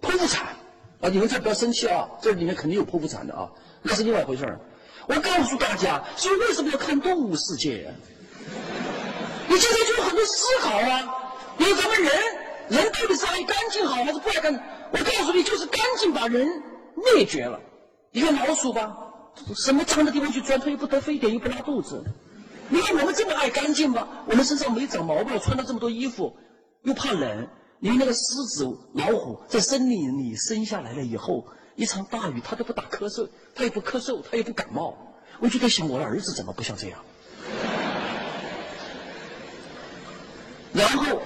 [0.00, 0.46] 剖腹产
[1.02, 1.10] 啊！
[1.10, 3.50] 你们再不要生气啊，这里面肯定有剖腹产的啊，
[3.82, 4.60] 那是另外一回事儿。
[5.08, 7.92] 我告诉大家，所以为什么要看动物世界？
[9.48, 11.14] 你经常就有很多思考啊。
[11.58, 12.12] 因为咱们人，
[12.68, 14.62] 人到底是爱干净好还是不爱干净？
[14.92, 16.46] 我告诉你，就是干净把人
[16.94, 17.58] 灭绝了。
[18.12, 18.96] 你看老鼠吧，
[19.56, 22.04] 什么脏的地方去钻，它又不得非典，又不拉肚子。
[22.68, 24.06] 你看我们这么爱干净吗？
[24.26, 26.36] 我们身上没长毛病，穿了这么多衣服，
[26.82, 27.48] 又怕冷。
[27.80, 28.20] 你那个狮
[28.56, 31.46] 子、老虎在森林里生下来了以后，
[31.78, 35.14] 一场大雨他都不打咳嗽，他也不咳嗽，他也不感冒。
[35.38, 36.98] 我就在想，我的儿子怎么不像这样？
[40.74, 41.22] 然后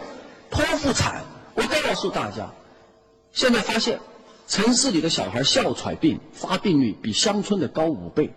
[0.50, 1.24] 剖腹产，
[1.55, 2.53] 我告诉大家，
[3.32, 3.98] 现在发现
[4.46, 8.34] 城市里的小孩哮喘病发病率比乡村的高五倍。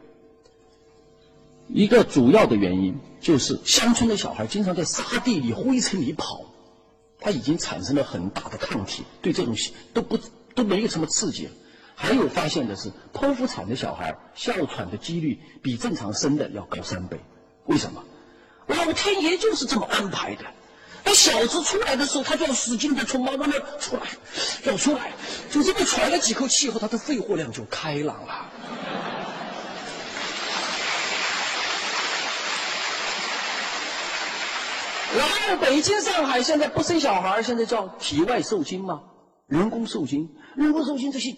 [1.68, 6.46] 一个主要的原因就是乡村的小孩经常在沙地里、灰尘里跑，
[7.20, 9.54] 他已经产生了很大的抗体，对这种
[9.94, 10.18] 都不
[10.54, 11.50] 都没有什么刺激。
[11.96, 17.20] 还有发现的是，剖腹产的小孩哮喘的几率比正常生的要高三倍。
[17.66, 18.04] 为什么？
[18.68, 20.44] 老天爷就是这么安排的。
[21.04, 24.02] 那小子出来的时候，他就要使劲的从妈妈那出来，
[24.64, 25.14] 要出来，
[25.52, 28.50] 就这么喘了几口气以后，他的肺活量就开朗了。
[35.16, 39.04] 然后北京、上海现在不生小孩，现在叫体外受精吗？
[39.48, 41.36] 人工受精，人工受精这些、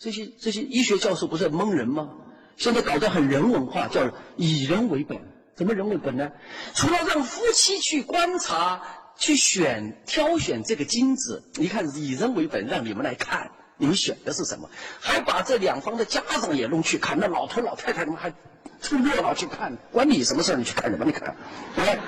[0.00, 2.08] 这些、这些医学教授不是在蒙人吗？
[2.56, 5.20] 现在搞得很人文化，叫以人为本。
[5.54, 6.32] 怎么人为本呢？
[6.74, 8.80] 除了让夫妻去观察、
[9.18, 14.70] 去选、挑选这个精子，你看以人为本，让你们来看，你们选的是什么？
[15.00, 18.32] 还把这两方的家长也弄去看，那老头老太太他们还
[18.80, 21.04] 凑热闹去看，关你什么事儿你去看什么？
[21.04, 21.36] 你看，
[21.76, 21.98] 哎。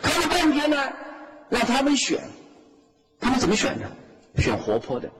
[0.00, 0.92] 看了半天呢，
[1.50, 2.22] 让他们选，
[3.20, 4.42] 他们怎么选的？
[4.42, 5.10] 选活泼的。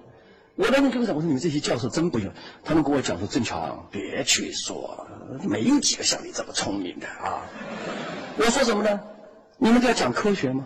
[0.56, 2.32] 我当时跟他讲，我说你们这些教授真不行。
[2.64, 5.06] 他们跟我讲说，郑强，别去说，
[5.42, 7.42] 没有几个像你这么聪明的啊。
[8.36, 9.00] 我说什么呢？
[9.58, 10.64] 你们在讲科学吗？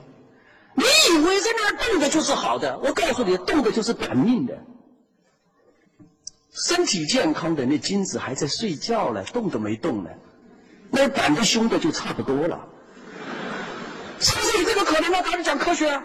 [0.75, 2.79] 你以为在那儿动的就是好的？
[2.79, 4.59] 我告诉你，动的就是短命的。
[6.53, 10.11] 身体健康的那精子还在睡觉呢，动都没动呢。
[10.91, 12.67] 那胆子凶的就差不多了。
[14.21, 15.23] 是不是有这个可能呢？
[15.23, 16.05] 他们讲科学啊，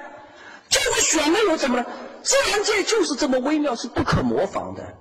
[0.69, 1.85] 就是选的有怎么了？
[2.23, 4.95] 自然界就是这么微妙，是不可模仿的。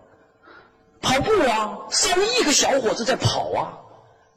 [1.00, 3.78] 跑步啊，上亿个小伙子在跑啊，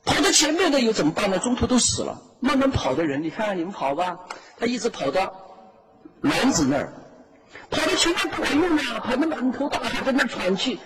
[0.05, 1.39] 跑到前面的又怎么办呢？
[1.39, 2.21] 中途都死了。
[2.39, 4.19] 慢慢跑的人，你看你们跑吧，
[4.57, 5.33] 他一直跑到
[6.21, 6.93] 卵子那儿，
[7.71, 10.79] 跑到前面不管用啊，跑得满头大汗，在那喘气，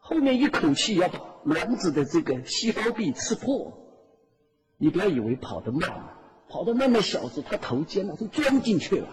[0.00, 3.72] 后面一口气要把卵子的这个细胞壁刺破。
[4.76, 6.16] 你不要以为跑得慢。
[6.50, 9.08] 跑到那么小子，他头尖了，都钻进去了。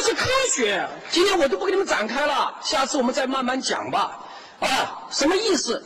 [0.00, 0.88] 这是科学。
[1.10, 4.24] 今天我都不给你们展开了，下次我们再慢慢讲吧。
[4.58, 5.84] 啊，什么意思？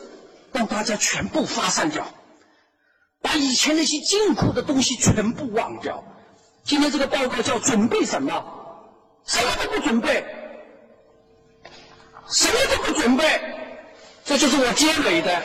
[0.52, 2.06] 让大家全部发散掉，
[3.20, 6.04] 把以前那些禁锢的东西全部忘掉。
[6.62, 8.44] 今天这个报告叫准备什么？
[9.26, 10.24] 什么都不准备。
[12.30, 13.40] 什么都不准备，
[14.24, 15.42] 这就是我结尾的。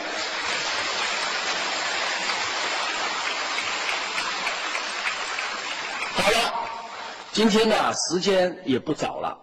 [6.14, 6.49] 好了，
[7.32, 9.38] 今天呢时间也不早了，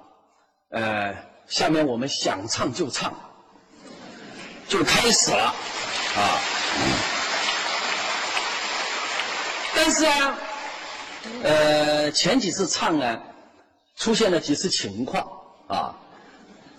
[0.72, 1.16] 呃，
[1.48, 3.14] 下面我们想唱就唱，
[4.68, 6.20] 就开始了啊。
[9.74, 10.38] 但是啊，
[11.44, 13.22] 呃，前几次唱呢，
[13.96, 15.26] 出现了几次情况
[15.68, 15.96] 啊。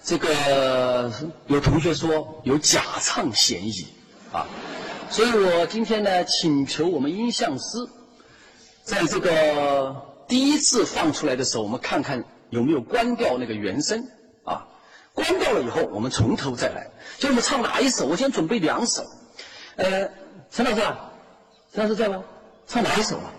[0.04, 1.10] 这个
[1.46, 3.86] 有同学说有假唱嫌疑，
[4.32, 4.46] 啊，
[5.10, 7.78] 所以我今天呢请求我们音像师，
[8.84, 9.94] 在这个
[10.28, 14.06] 第一次放出来的时候，我们看看有没有关掉那个原声，
[14.44, 14.68] 啊，
[15.14, 16.90] 关掉了以后，我们从头再来。
[17.18, 18.06] 就我们唱哪一首？
[18.06, 19.02] 我先准备两首，
[19.76, 20.10] 呃，
[20.50, 20.82] 陈老师，
[21.72, 22.22] 陈老师在吗？
[22.66, 23.32] 唱哪一首啊？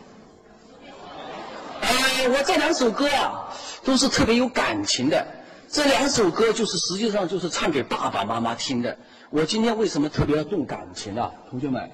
[1.82, 5.26] 呃，我这两首歌啊，都是特别有感情的。
[5.70, 8.98] 这两首歌就是实际上就是唱给爸爸妈妈听的。
[9.30, 11.32] 我今天为什么特别要动感情啊？
[11.52, 11.92] 同学们，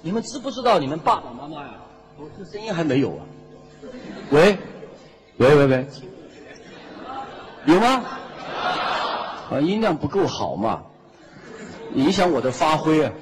[0.00, 1.74] 你们知不知道你们爸爸妈妈呀？
[2.16, 3.26] 我这声音还没有啊。
[4.30, 4.58] 喂，
[5.38, 5.86] 喂喂喂，
[7.66, 8.04] 有吗？
[9.50, 10.82] 啊，音量不够好嘛，
[11.94, 13.12] 影响我的发挥啊。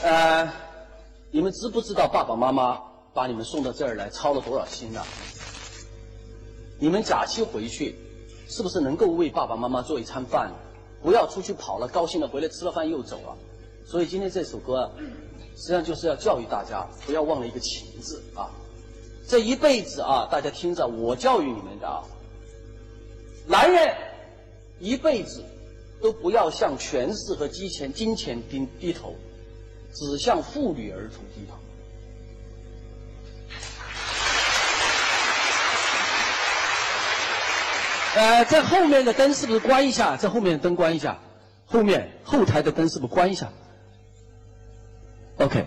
[0.02, 0.52] 呃，
[1.30, 2.80] 你们知不知道爸爸妈妈
[3.12, 5.04] 把你们送到这儿来操了多少心啊？
[6.78, 7.96] 你们假期回去，
[8.48, 10.52] 是不是能够为爸爸妈妈做一餐饭？
[11.02, 13.36] 不要出去跑了，高兴的回来吃了饭又走了。
[13.84, 14.90] 所以今天这首歌，
[15.58, 18.48] 实际上就是要教育大家，不要忘了一个情字啊！
[19.26, 22.04] 这一辈子啊，大家听着，我教育你们的啊，
[23.44, 23.92] 男人
[24.78, 25.44] 一辈子
[26.00, 29.16] 都不要向权势和金钱、金钱低低头，
[29.92, 31.56] 只向妇女儿童低头。
[38.14, 40.16] 呃，在后面的灯是不是关一下？
[40.16, 41.18] 在后面的灯关一下，
[41.66, 43.52] 后面后台的灯是不是关一下
[45.38, 45.64] ？OK，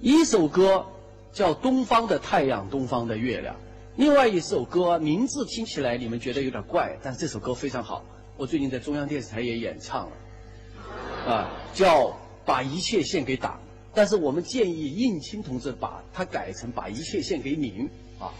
[0.00, 0.86] 一首歌
[1.32, 3.54] 叫《东方的太阳，东方的月亮》，
[3.96, 8.04] 另外一首歌名字听起来你们觉得有点怪，但是这首歌非常好，
[8.36, 12.06] 我最近在中央电视台也演唱了，啊，叫
[12.44, 13.52] 《把一切献给党》，
[13.94, 17.88] 但是我们建议应钦同志把它改成《把一切献给您》
[18.24, 18.32] 啊，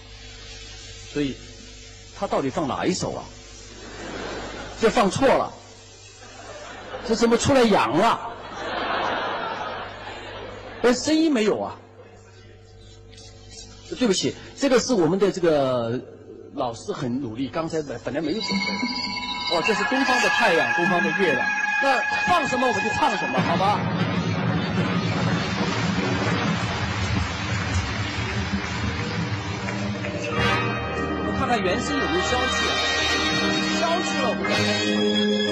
[1.13, 1.35] 所以。
[2.21, 3.23] 他到底放哪一首啊？
[4.81, 5.53] 这放错了，
[7.07, 8.35] 这怎么出来羊了？
[10.83, 11.77] 哎，声音没有啊？
[13.99, 15.99] 对不起，这个是我们的这个
[16.55, 19.57] 老师很努力，刚才本本来没有准备。
[19.57, 21.49] 哦，这是东方的太阳，东方的月亮。
[21.83, 23.81] 那放什么我们就唱什么，好吧？
[31.17, 32.57] 我们看看原声有没有消去，
[33.81, 35.48] 消去了我们再。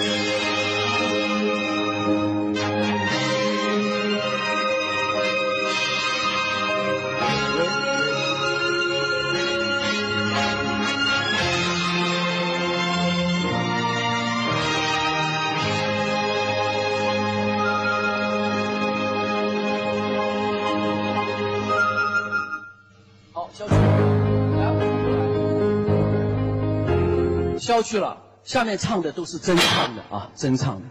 [27.66, 30.86] 消去了，下面唱的都是真唱的啊，真唱的。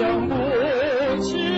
[0.00, 1.49] 亮像母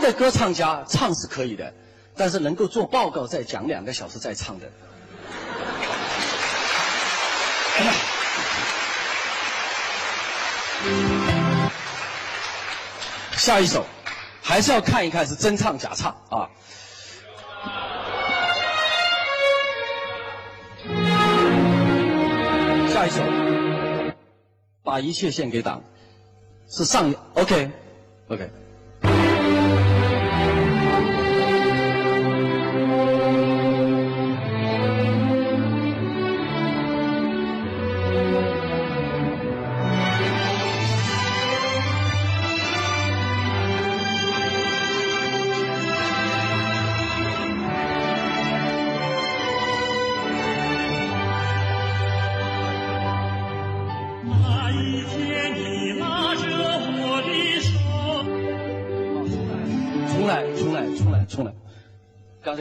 [0.00, 1.72] 的歌唱家唱是可以的，
[2.16, 4.66] 但是能够做报告再讲两个小时再唱的，
[13.36, 13.84] 下一首
[14.42, 16.48] 还是要看一看是真唱假唱啊！
[22.88, 23.22] 下一首，
[24.82, 25.82] 把一切献给党，
[26.68, 28.63] 是上 OK，OK。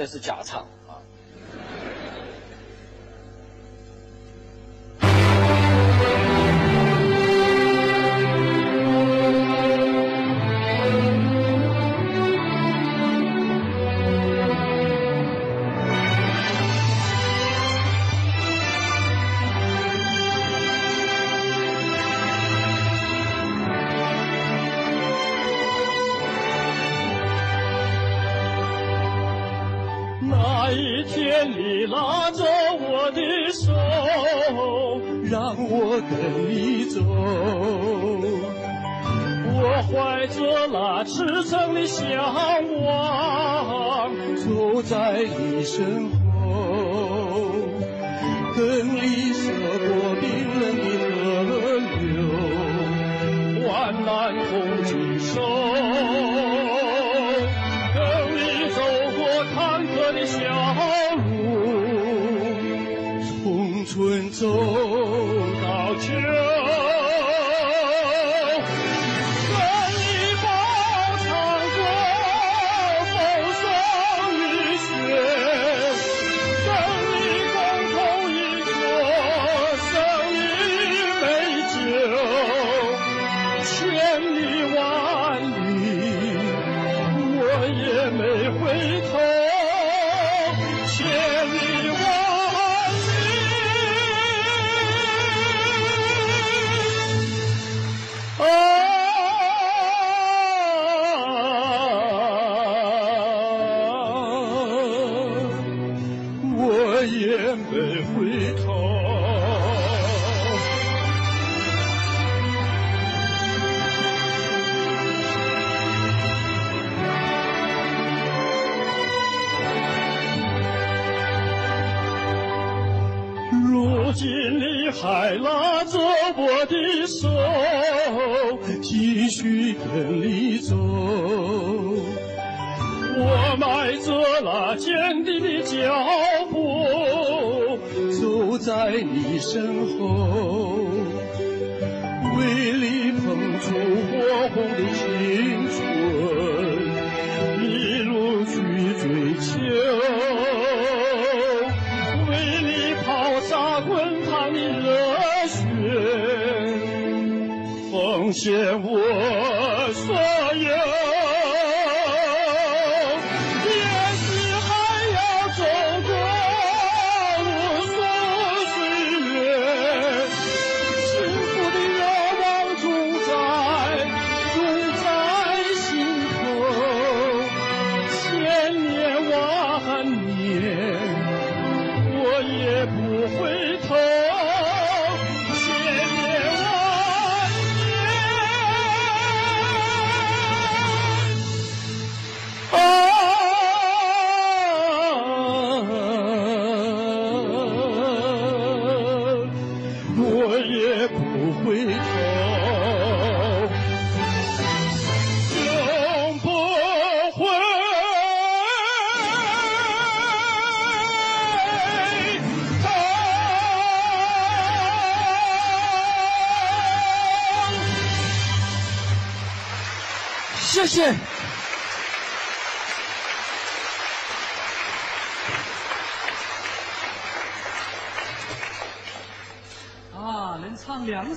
[0.03, 0.67] 这是假唱。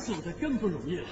[0.06, 1.08] 当两手的更不容易了。